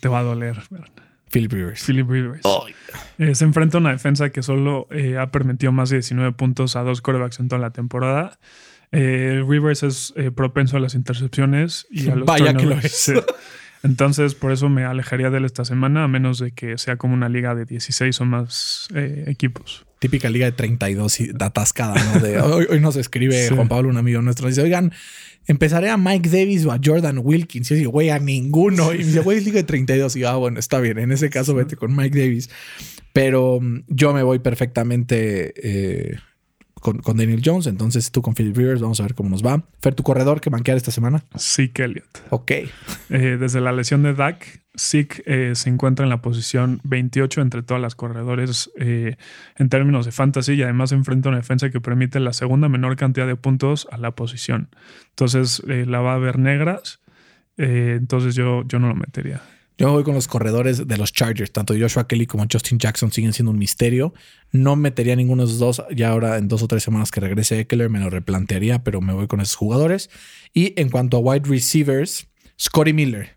[0.01, 0.63] Te va a doler.
[1.35, 1.85] Philip Rivers.
[1.85, 2.43] Philip Rivers.
[3.19, 6.77] Eh, se enfrenta a una defensa que solo eh, ha permitido más de 19 puntos
[6.77, 8.39] a dos corebacks en toda la temporada.
[8.93, 13.09] Eh, Rivers es propenso a las intercepciones y a los Vaya que lo turnovers.
[13.09, 13.25] es.
[13.85, 17.13] Entonces, por eso me alejaría de él esta semana, a menos de que sea como
[17.13, 19.85] una liga de 16 o más eh, equipos.
[19.99, 22.21] Típica liga de 32 y atascada, ¿no?
[22.21, 23.55] De, hoy, hoy nos escribe Sí.
[23.55, 24.91] Juan Pablo, un amigo nuestro, dice, oigan,
[25.47, 27.71] empezaré a Mike Davis o a Jordan Wilkins.
[27.71, 28.95] Y yo digo, güey, a ninguno.
[28.95, 30.17] Y me dice, güey, es liga de 32.
[30.17, 30.99] Y yo, ah, bueno, está bien.
[30.99, 32.49] En ese caso, vete con Mike Davis.
[33.13, 36.17] Pero mm, yo me voy perfectamente eh,
[36.85, 37.67] con, con Daniel Jones.
[37.67, 39.65] Entonces tú con Philip Rivers, vamos a ver cómo nos va.
[39.81, 41.25] Fer, tu corredor que banquear esta semana.
[41.39, 42.19] Zeke Elliott.
[42.29, 42.51] Ok.
[42.51, 42.69] Eh,
[43.41, 47.81] desde la lesión de Dak, Zeke eh, se encuentra en la posición 28 entre todas
[47.81, 49.17] las corredores eh,
[49.57, 53.27] en términos de fantasy y además enfrenta una defensa que permite la segunda menor cantidad
[53.27, 54.69] de puntos a la posición.
[55.09, 57.01] Entonces la va a ver negras.
[57.57, 59.41] entonces yo, yo no lo metería.
[59.77, 61.51] Yo voy con los corredores de los Chargers.
[61.51, 64.15] Tanto Joshua Kelly como Justin Jackson siguen siendo un misterio.
[64.53, 65.83] No metería ninguno de esos dos.
[65.95, 69.13] Ya ahora en dos o tres semanas que regrese Eckler me lo replantearía, pero me
[69.13, 70.11] voy con esos jugadores.
[70.53, 72.29] Y en cuanto a wide receivers,
[72.61, 73.37] Scotty Miller.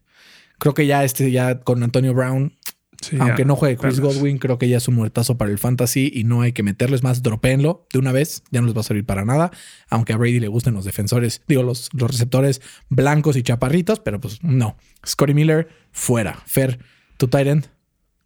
[0.59, 2.53] Creo que ya este, ya con Antonio Brown,
[3.01, 4.15] Sí, aunque no juegue Chris perlas.
[4.15, 7.03] Godwin, creo que ya es un muertazo para el fantasy y no hay que meterles
[7.03, 7.21] más.
[7.21, 9.51] Dropéenlo de una vez, ya no les va a servir para nada.
[9.89, 14.19] Aunque a Brady le gusten los defensores, digo, los, los receptores blancos y chaparritos, pero
[14.19, 14.77] pues no.
[15.05, 16.41] Scotty Miller, fuera.
[16.45, 16.79] Fer,
[17.17, 17.76] tu tight end.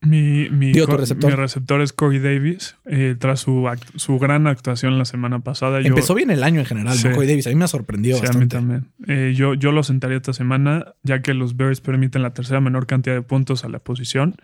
[0.03, 1.29] Mi, mi, Digo, receptor.
[1.29, 2.75] mi receptor es Corey Davis.
[2.85, 5.79] eh, tras su, su gran actuación la semana pasada.
[5.79, 7.07] yo- Empezó bien el año en general, Sí.
[7.07, 7.13] ¿no?
[7.13, 7.45] Corey Davis.
[7.45, 8.87] A mí me ha sorprendido Sí, a mí también.
[9.07, 12.87] Eh, yo, yo lo sentaría esta semana, ya que los Bears permiten la tercera menor
[12.87, 14.37] cantidad de puntos a la posición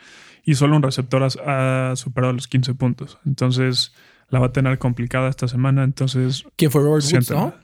[0.44, 3.18] y solo un receptor ha, superado los 15 puntos.
[3.26, 3.94] Entonces
[4.30, 5.84] la va a tener complicada esta semana.
[5.84, 7.56] Entonces, ¿Quién fue Robert Woods, no?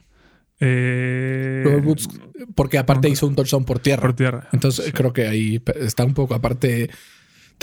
[0.60, 2.08] Eh, Robert Woods,
[2.54, 4.02] porque aparte no, hizo un touchdown por tierra.
[4.02, 4.48] por tierra.
[4.52, 4.92] Entonces Sí.
[4.92, 6.90] creo que ahí está un poco aparte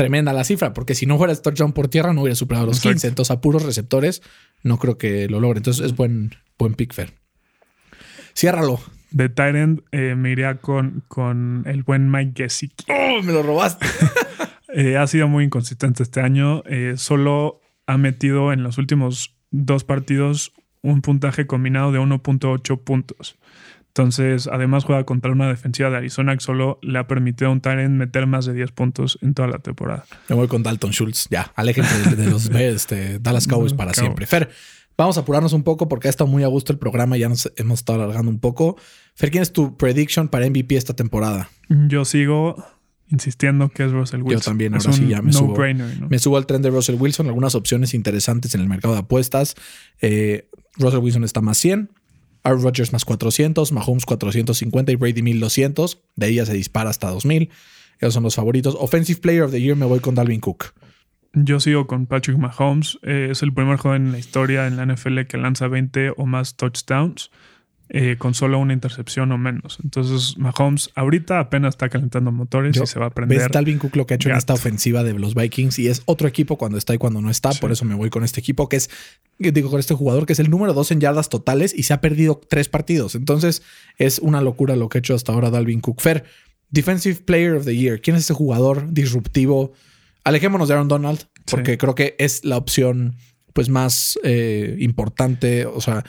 [0.02, 2.78] tremenda la cifra, porque si no fuera este touchdown por tierra no hubiera superado los
[2.78, 2.94] Exacto.
[2.94, 3.08] 15.
[3.10, 4.24] Entonces a puros receptores
[4.64, 5.60] no creo que lo logre.
[5.60, 7.14] Entonces es buen, buen pick, Fer.
[8.36, 8.80] Ciérralo.
[9.12, 12.86] De Tyrant me iría con, con el buen Mike Gesicki.
[12.90, 13.86] ¡Oh, me lo robaste!
[14.74, 16.64] Eh, ha sido muy inconsistente este año.
[16.66, 23.38] Eh, solo ha metido en los últimos dos partidos un puntaje combinado de 1.8 puntos.
[23.92, 27.60] Entonces, además juega contra una defensiva de Arizona que solo le ha permitido a un
[27.60, 30.06] Tyrant meter más de 10 puntos en toda la temporada.
[30.30, 31.28] Me voy con Dalton Schultz.
[31.30, 34.00] Ya, aléjense de, los este, Dallas Cowboys para Cowboys.
[34.00, 34.26] siempre.
[34.28, 34.50] Fer,
[34.98, 37.18] vamos a apurarnos un poco porque ha estado muy a gusto el programa.
[37.18, 38.78] Ya nos hemos estado alargando un poco.
[39.14, 41.50] Fer, ¿quién es tu prediction para MVP esta temporada?
[41.68, 42.64] Yo sigo
[43.10, 44.42] insistiendo que es Russell Wilson.
[44.42, 45.50] también, es ahora sí ya me subo.
[45.50, 46.08] no-brainer, ¿no?
[46.08, 47.28] Me subo al tren de Russell Wilson.
[47.28, 49.56] Algunas opciones interesantes en el mercado de apuestas.
[50.02, 51.90] Eh, Russell Wilson está más 100.
[52.44, 53.72] Aaron Rodgers más 400.
[53.72, 56.02] Mahomes 450 y Brady 1200.
[56.16, 57.50] De ahí se dispara hasta 2000.
[58.00, 58.76] Esos son los favoritos.
[58.80, 60.74] Offensive Player of the Year me voy con Dalvin Cook.
[61.34, 63.00] Yo sigo con Patrick Mahomes.
[63.04, 66.26] Eh, es el primer joven en la historia en la NFL que lanza 20 o
[66.26, 67.32] más touchdowns
[67.94, 69.78] eh, con solo una intercepción o menos.
[69.84, 73.52] Entonces, Mahomes ahorita apenas está calentando motores Yo- y se va a ¿Ves aprender.
[73.52, 75.78] Dalvin Cook lo que ha hecho en esta ofensiva de los Vikings?
[75.78, 77.52] Y es otro equipo cuando está y cuando no está.
[77.52, 77.60] Sí.
[77.60, 78.90] Por eso me voy con este equipo que es,
[79.40, 82.00] digo, con este jugador que es el número dos en yardas totales y se ha
[82.00, 83.16] perdido tres partidos.
[83.16, 83.62] Entonces
[83.98, 86.00] es una locura lo que ha hecho hasta ahora Dalvin Cook.
[86.00, 86.24] Fer,
[86.70, 88.00] Defensive Player of the Year.
[88.00, 89.74] ¿Quién es ese jugador disruptivo?
[90.24, 91.78] Alejémonos de Aaron Donald porque Sí.
[91.78, 93.16] creo que es la opción
[93.52, 95.66] pues más eh, importante.
[95.66, 96.06] O sea,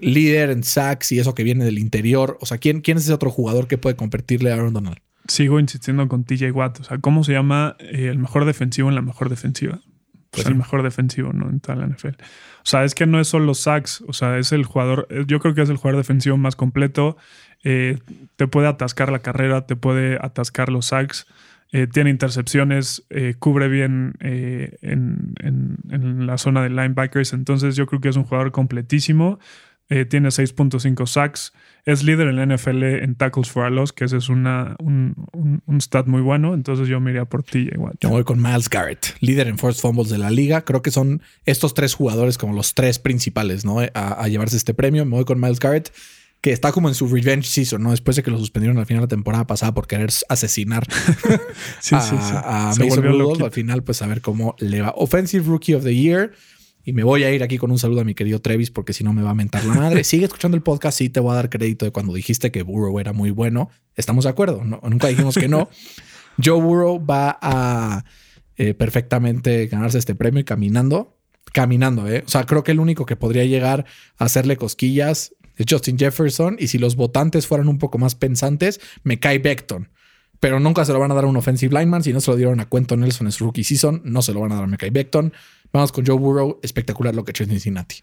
[0.00, 2.38] líder en sacks y eso que viene del interior.
[2.40, 4.98] O sea, ¿quién, quién es ese otro jugador que puede competirle a Aaron Donald?
[5.28, 6.80] Sigo insistiendo con TJ Watt.
[6.80, 9.80] O sea, ¿cómo se llama eh, el mejor defensivo en la mejor defensiva?
[10.30, 10.58] Pues Pues el sí.
[10.58, 11.48] mejor defensivo, ¿no?
[11.50, 12.08] En toda la NFL.
[12.08, 14.02] O sea, es que no es solo sacks.
[14.08, 15.06] O sea, es el jugador.
[15.10, 17.16] eh, Yo creo que es el jugador defensivo más completo.
[17.64, 17.98] Eh,
[18.36, 21.26] te puede atascar la carrera, te puede atascar los sacks.
[21.72, 27.32] Eh, tiene intercepciones, eh, cubre bien eh, en, en- la zona de linebackers.
[27.32, 29.38] Entonces, yo creo que es un jugador completísimo.
[30.08, 31.52] Tiene 6.5 sacks.
[31.84, 35.26] Es líder en la NFL en tackles for a loss, que ese es una, un,
[35.66, 36.54] un- stat muy bueno.
[36.54, 37.96] Entonces, yo me iría por TJ Watt.
[38.00, 40.62] Yo voy con Miles Garrett, líder en forced fumbles de la liga.
[40.64, 43.80] Creo que son estos tres jugadores como los tres principales, ¿no?
[43.92, 45.04] A llevarse este premio.
[45.04, 45.92] Me voy con Miles Garrett,
[46.42, 47.92] que está como en su revenge season, ¿no?
[47.92, 50.84] Después de que lo suspendieron al final de la temporada pasada por querer asesinar
[51.80, 52.34] Sí, a, sí, sí.
[52.34, 53.42] a Mason Rudolph.
[53.42, 54.92] Al final, pues a ver cómo le va.
[54.96, 56.32] Offensive Rookie of the Year.
[56.84, 59.04] Y me voy a ir aquí con un saludo a mi querido Trevis, porque si
[59.04, 60.02] no me va a mentar la madre.
[60.04, 60.98] Sigue escuchando el podcast.
[60.98, 63.70] Sí, te voy a dar crédito de cuando dijiste que Burrow era muy bueno.
[63.94, 64.64] Estamos de acuerdo.
[64.64, 65.68] No, nunca dijimos que no.
[66.44, 68.04] Joe Burrow va a
[68.56, 71.16] eh, perfectamente ganarse este premio y caminando.
[71.52, 72.24] Caminando, ¿eh?
[72.26, 73.84] O sea, creo que el único que podría llegar
[74.18, 76.56] a hacerle cosquillas es Justin Jefferson.
[76.58, 79.88] Y si los votantes fueran un poco más pensantes, me cae Beckton.
[80.40, 82.02] Pero nunca se lo van a dar a un offensive lineman.
[82.02, 84.40] Si no se lo dieron a Quentin Nelson en su rookie season, no se lo
[84.40, 85.32] van a dar a Mekai Beckton.
[85.72, 86.58] Vamos con Joe Burrow.
[86.62, 87.96] Espectacular lo que ha en Cincinnati.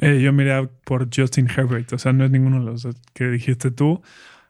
[0.00, 3.70] Eh, yo miré por Justin Herbert, o sea, no es ninguno de los que dijiste
[3.70, 4.02] tú.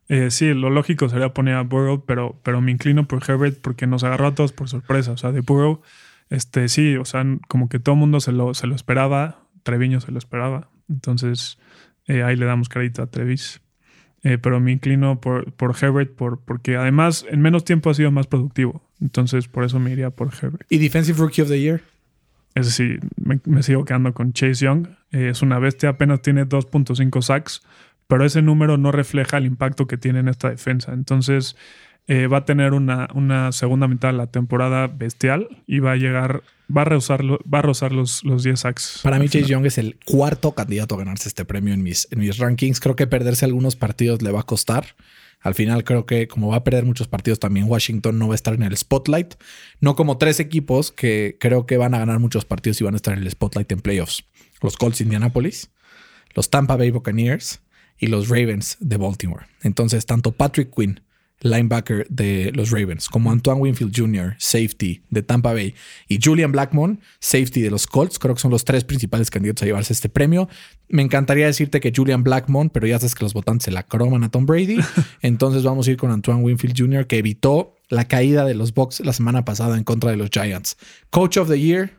[0.08, 3.86] Eh, sí, lo lógico sería poner a Burrow, pero, pero me inclino por Herbert porque
[3.86, 5.12] nos agarró a todos por sorpresa.
[5.12, 5.82] O sea, de Burrow,
[6.30, 9.42] este, sí, o sea, como que todo el mundo se lo, se lo esperaba.
[9.62, 10.68] Treviño se lo esperaba.
[10.88, 11.58] Entonces,
[12.06, 13.60] eh, ahí le damos crédito a Trevis.
[14.22, 18.10] Eh, pero me inclino por, por Herbert por, porque además en menos tiempo ha sido
[18.10, 18.82] más productivo.
[19.00, 20.66] Entonces, por eso me iría por Herbert.
[20.68, 21.80] ¿Y Defensive Rookie of the Year?
[22.56, 24.88] Es decir, me, me sigo quedando con Chase Young.
[25.12, 27.62] Eh, es una bestia, apenas tiene 2.5 sacks,
[28.08, 30.92] pero ese número no refleja el impacto que tiene en esta defensa.
[30.92, 31.54] Entonces,
[32.08, 35.96] eh, va a tener una, una, segunda mitad de la temporada bestial y va a
[35.96, 36.44] llegar,
[36.74, 39.00] va a rozar, va a rozar los, los 10 sacks.
[39.02, 42.20] Para mí, Chase Young es el cuarto candidato a ganarse este premio en mis, en
[42.20, 42.78] mis rankings.
[42.78, 44.94] Creo que perderse algunos partidos le va a costar.
[45.40, 48.36] Al final creo que como va a perder muchos partidos también Washington no va a
[48.36, 49.34] estar en el spotlight.
[49.80, 52.96] No como tres equipos que creo que van a ganar muchos partidos y van a
[52.96, 54.24] estar en el spotlight en playoffs.
[54.62, 55.70] Los Colts de Indianapolis,
[56.34, 57.60] los Tampa Bay Buccaneers
[57.98, 59.46] y los Ravens de Baltimore.
[59.62, 61.00] Entonces tanto Patrick Quinn
[61.40, 65.74] linebacker de los Ravens, como Antoine Winfield Jr., safety de Tampa Bay,
[66.08, 68.18] y Julian Blackmon, safety de los Colts.
[68.18, 70.48] Creo que son los tres principales candidatos a llevarse este premio.
[70.88, 74.24] Me encantaría decirte que Julian Blackmon, pero ya sabes que los votantes se la croman
[74.24, 74.78] a Tom Brady.
[75.22, 79.00] Entonces vamos a ir con Antoine Winfield Jr., que evitó la caída de los Bucks
[79.00, 80.76] la semana pasada en contra de los Giants.
[81.10, 81.92] Coach of the Year.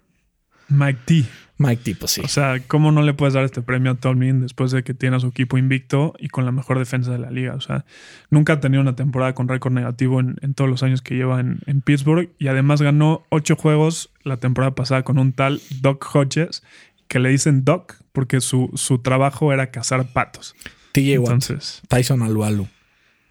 [0.69, 1.25] Mike T.
[1.59, 2.21] Mike T, pues sí.
[2.23, 5.15] O sea, ¿cómo no le puedes dar este premio a Tomlin después de que tiene
[5.15, 7.55] a su equipo invicto y con la mejor defensa de la liga?
[7.55, 7.85] O sea,
[8.29, 11.39] nunca ha tenido una temporada con récord negativo en, en todos los años que lleva
[11.39, 16.07] en, en, Pittsburgh y además ganó ocho juegos la temporada pasada con un tal Doc
[16.13, 16.61] Hodges
[17.07, 20.55] que le dicen Doc porque su, su trabajo era cazar patos.
[20.91, 21.43] TJ Watt,
[21.87, 22.67] Tyson Alualu,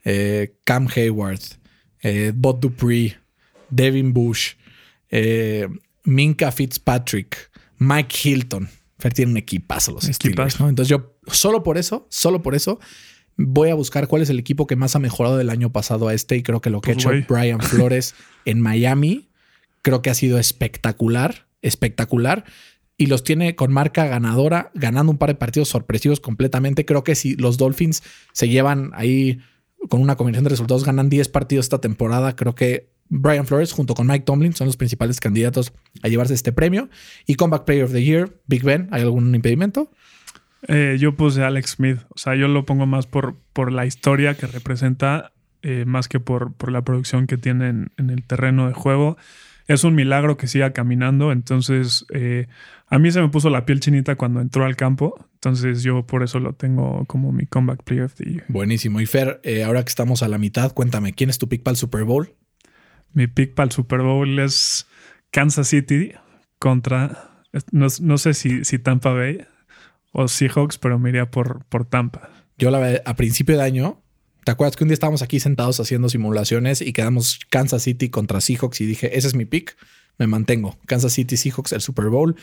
[0.04, 1.40] eh, Cam Hayward,
[2.02, 3.16] eh, Bob Dupree,
[3.70, 4.54] Devin Bush,
[5.10, 5.68] eh,
[6.06, 8.68] Minka Fitzpatrick, Mike Hilton.
[8.98, 10.70] Fer tiene un equipazo los Steelers, ¿no?
[10.70, 12.80] Entonces yo solo por eso, solo por eso
[13.36, 16.14] voy a buscar cuál es el equipo que más ha mejorado del año pasado a
[16.14, 18.14] este y creo que lo que pues ha hecho Brian Flores
[18.46, 19.28] en Miami
[19.82, 22.44] creo que ha sido espectacular, espectacular
[22.96, 26.84] y los tiene con marca ganadora, ganando un par de partidos sorpresivos completamente.
[26.84, 28.02] Creo que si los Dolphins
[28.32, 29.38] se llevan ahí
[29.88, 33.94] con una combinación de resultados, ganan 10 partidos esta temporada, creo que Brian Flores junto
[33.94, 36.88] con Mike Tomlin son los principales candidatos a llevarse este premio.
[37.26, 39.90] Y Comeback Player of the Year, Big Ben, ¿hay algún impedimento?
[40.68, 41.98] Eh, yo puse Alex Smith.
[42.10, 45.32] O sea, yo lo pongo más por, por la historia que representa,
[45.62, 49.16] eh, más que por, por, la producción que tiene en, en, el terreno de juego.
[49.68, 51.32] Es un milagro que siga caminando.
[51.32, 52.46] Entonces, eh,
[52.88, 55.28] a mí se me puso la piel chinita cuando entró al campo.
[55.34, 58.44] Entonces, yo por eso lo tengo como mi Comeback Player of the Year.
[58.48, 59.00] Buenísimo.
[59.00, 61.78] Y Fer, ahora que estamos a la mitad, cuéntame, ¿quién es tu pick para el
[61.78, 62.32] Super Bowl?
[63.16, 64.86] Mi pick para el Super Bowl es
[65.30, 66.12] Kansas City
[66.58, 69.46] contra, no, no sé si, si, Tampa Bay
[70.12, 72.28] o Seahawks, pero me iría por, por Tampa.
[72.58, 74.02] Yo la a principio de año,
[74.44, 78.42] ¿te acuerdas que un día estábamos aquí sentados haciendo simulaciones y quedamos Kansas City contra
[78.42, 79.78] Seahawks y dije, ese es mi pick,
[80.18, 80.78] me mantengo.
[80.84, 82.36] Kansas City Seahawks, el Super Bowl.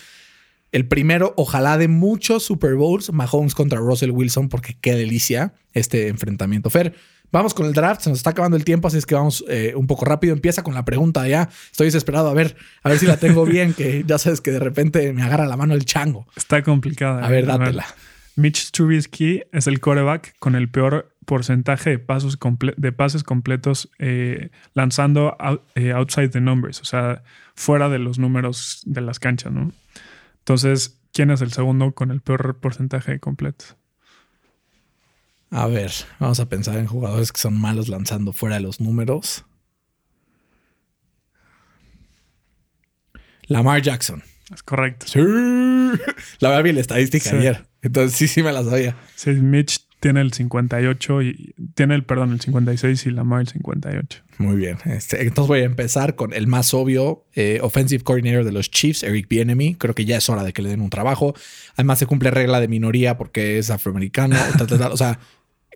[0.72, 6.08] El primero, ojalá de muchos Super Bowls, Mahomes contra Russell Wilson, porque qué delicia este
[6.08, 6.72] enfrentamiento.
[6.72, 6.96] Fer,
[7.34, 9.74] Vamos con el draft, se nos está acabando el tiempo, así es que vamos eh,
[9.76, 10.36] un poco rápido.
[10.36, 11.50] Empieza con la pregunta ya.
[11.72, 14.60] Estoy desesperado a ver, a ver si la tengo bien, que ya sabes que de
[14.60, 16.28] repente me agarra la mano el chango.
[16.36, 17.26] Está complicada.
[17.26, 17.88] A ver, dátela.
[18.36, 22.38] Mitch Trubisky es el coreback con el peor porcentaje de, pasos
[22.78, 27.24] de pases completos eh, lanzando out, eh, outside the numbers, o sea,
[27.56, 29.72] fuera de los números de las canchas, ¿no?
[30.38, 33.76] Entonces, ¿quién es el segundo con el peor porcentaje de completos?
[35.56, 39.46] A ver, vamos a pensar en jugadores que son malos lanzando fuera de los números.
[43.44, 44.24] Lamar Jackson.
[44.52, 45.06] Es correcto.
[45.08, 45.20] Sí.
[46.40, 47.36] La verdad vi la estadística sí.
[47.36, 47.68] ayer.
[47.84, 48.96] Entonces sí, sí me la sabía.
[49.16, 54.24] Sí, Mitch tiene el 58 y tiene el, perdón, el 56 y Lamar el 58.
[54.40, 54.80] Muy bien.
[54.86, 59.04] Este, entonces voy a empezar con el más obvio, eh, offensive coordinator de los Chiefs,
[59.04, 59.76] Eric Bienemy.
[59.76, 61.36] Creo que ya es hora de que le den un trabajo.
[61.76, 64.36] Además se cumple regla de minoría porque es afroamericano.
[64.92, 65.20] o sea,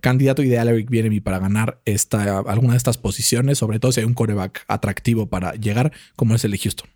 [0.02, 4.06] candidato ideal Eric Bienemy para ganar esta, alguna de estas posiciones, sobre todo si hay
[4.06, 6.89] un coreback atractivo para llegar, como es el de Houston.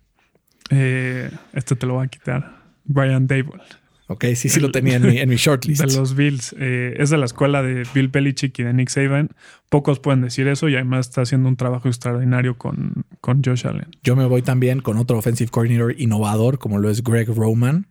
[0.70, 2.62] Eh, este te lo voy a quitar.
[2.84, 3.62] Brian Dable.
[4.08, 5.84] Ok, sí, sí lo tenía en mi, en mi shortlist.
[5.84, 6.54] De los Bills.
[6.58, 9.30] Eh, es de la escuela de Bill Belichick y de Nick Saban.
[9.70, 13.88] Pocos pueden decir eso y además está haciendo un trabajo extraordinario con, con Josh Allen.
[14.02, 17.86] Yo me voy también con otro offensive coordinator innovador como lo es Greg Roman.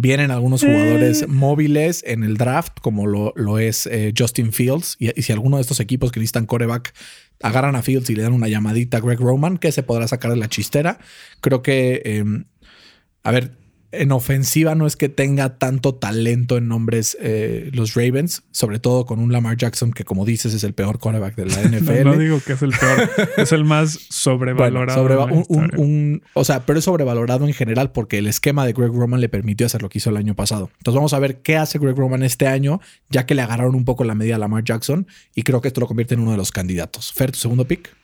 [0.00, 4.96] Vienen algunos jugadores móviles en el draft, como lo, lo es eh, Justin Fields.
[5.00, 6.94] Y, y, si alguno de estos equipos que necesitan coreback
[7.42, 10.30] agarran a Fields y le dan una llamadita a Greg Roman, que se podrá sacar
[10.30, 10.98] de la chistera.
[11.40, 12.24] Creo que, eh,
[13.24, 13.56] a ver,
[13.90, 19.06] en ofensiva no es que tenga tanto talento en nombres eh, los Ravens, sobre todo
[19.06, 22.04] con un Lamar Jackson que como dices es el peor quarterback de la NFL.
[22.04, 25.02] no, no digo que es el peor, es el más sobrevalorado.
[25.04, 28.66] Bueno, sobreva- un- un- un- o sea, pero es sobrevalorado en general porque el esquema
[28.66, 30.70] de Greg Roman le permitió hacer lo que hizo el año pasado.
[30.78, 33.84] Entonces vamos a ver qué hace Greg Roman este año, ya que le agarraron un
[33.86, 36.36] poco la medida a Lamar Jackson y creo que esto lo convierte en uno de
[36.36, 37.12] los candidatos.
[37.12, 37.96] Fer, tu segundo pick.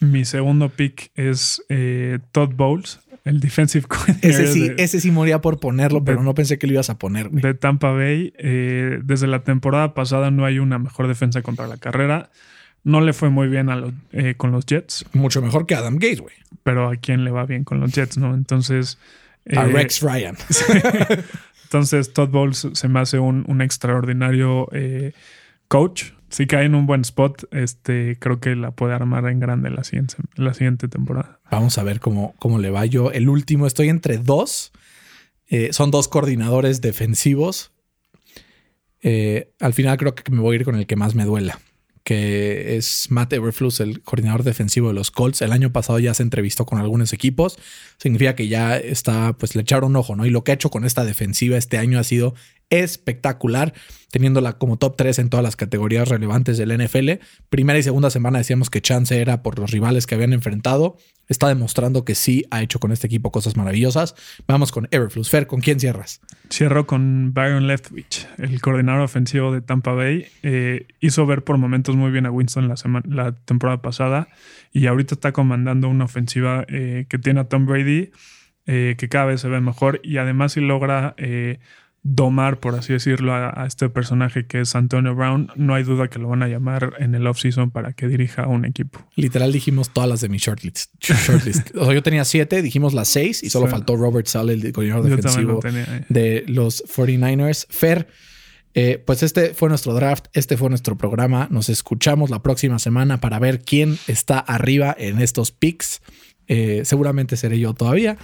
[0.00, 5.10] Mi segundo pick es eh, Todd Bowles, el defensive coordinator Ese sí, de, ese sí
[5.10, 7.28] moría por ponerlo, pero de- no pensé que lo ibas a poner.
[7.28, 7.42] güey.
[7.42, 8.32] de Tampa Bay.
[8.38, 12.30] Eh, desde la temporada pasada no hay una mejor defensa contra la carrera.
[12.82, 15.94] No le fue muy bien a los- eh, con los Jets, Mucho mejor que Adam
[15.96, 16.34] Gates, güey.
[16.62, 18.34] pero a quién le va bien con los Jets, ¿no?
[18.34, 18.96] Entonces.
[19.54, 20.36] A eh, Rex Ryan.
[21.64, 25.12] Entonces, Todd Bowles se me hace un, un extraordinario eh,
[25.68, 26.04] coach.
[26.30, 29.82] Si cae en un buen spot, este, creo que la puede armar en grande la
[29.82, 31.40] siguiente, la siguiente temporada.
[31.50, 33.10] Vamos a ver cómo, cómo le va yo.
[33.10, 34.72] El último, estoy entre dos.
[35.48, 37.72] Eh, son dos coordinadores defensivos.
[39.02, 41.58] Eh, al final creo que me voy a ir con el que más me duela,
[42.04, 45.42] que es Matt Everflus, el coordinador defensivo de los Colts.
[45.42, 47.58] El año pasado ya se entrevistó con algunos equipos.
[47.98, 50.26] Significa que ya está, pues le echaron un ojo, ¿no?
[50.26, 52.34] Y lo que ha hecho con esta defensiva este año ha sido
[52.70, 53.74] espectacular,
[54.10, 57.22] teniéndola como top 3 en todas las categorías relevantes del NFL.
[57.48, 60.96] Primera y segunda semana decíamos que chance era por los rivales que habían enfrentado.
[61.28, 64.16] Está demostrando que sí ha hecho con este equipo cosas maravillosas.
[64.48, 65.30] Vamos con Everflux.
[65.30, 66.20] Fer, ¿con quién cierras?
[66.52, 70.26] Cierro con Byron Leftwich, el coordinador ofensivo de Tampa Bay.
[70.42, 74.28] Eh, hizo ver por momentos muy bien a Winston la, la temporada pasada
[74.72, 78.10] y ahorita está comandando una ofensiva eh, que tiene a Tom Brady,
[78.66, 81.14] eh, que cada vez se ve mejor y además si logra
[82.02, 86.08] domar, por así decirlo, a, a este personaje que es Antonio Brown, no hay duda
[86.08, 89.06] que lo van a llamar en el offseason para que dirija a un equipo.
[89.16, 90.92] Literal dijimos todas las de mi shortlist.
[91.00, 91.70] shortlist.
[91.76, 93.72] o sea, yo tenía siete, dijimos las seis y solo Sí.
[93.72, 96.06] faltó Robert Sale, el coordinador lo defensivo tenía.
[96.08, 97.66] de los 49ers.
[97.68, 98.08] Fer,
[98.72, 101.48] eh, pues este fue nuestro draft, este fue nuestro programa.
[101.50, 106.00] Nos escuchamos la próxima semana para ver quién está arriba en estos picks.
[106.52, 108.16] Eh, seguramente seré yo todavía.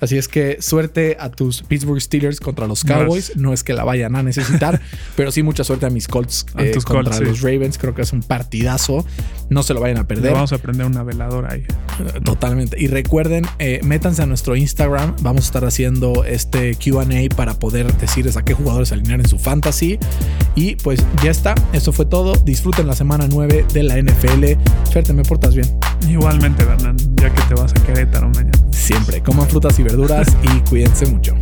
[0.00, 3.36] Así es que suerte a tus Pittsburgh Steelers contra los Cowboys.
[3.36, 4.80] No es que la vayan a necesitar,
[5.16, 7.24] pero sí mucha suerte a mis Colts A eh, tus contra Colts, sí.
[7.24, 7.76] los Ravens.
[7.76, 9.04] Creo que es un partidazo.
[9.50, 10.32] No se lo vayan a Le perder.
[10.32, 11.64] vamos a prender una veladora ahí.
[12.24, 12.82] Totalmente.
[12.82, 15.16] Y recuerden, eh, métanse a nuestro Instagram.
[15.20, 17.04] Vamos a estar haciendo este QA
[17.36, 19.98] para poder decirles a qué jugadores alinear en su fantasy.
[20.54, 21.54] Y pues ya está.
[21.74, 22.34] Eso fue todo.
[22.36, 24.44] Disfruten la semana 9 de la NFL.
[24.90, 25.68] Fer, te me portas bien.
[26.08, 28.52] Igualmente, Bernan, ya que te vas a Querétaro mañana.
[28.70, 29.22] Siempre.
[29.22, 31.34] Coman frutas y verduras y cuídense mucho.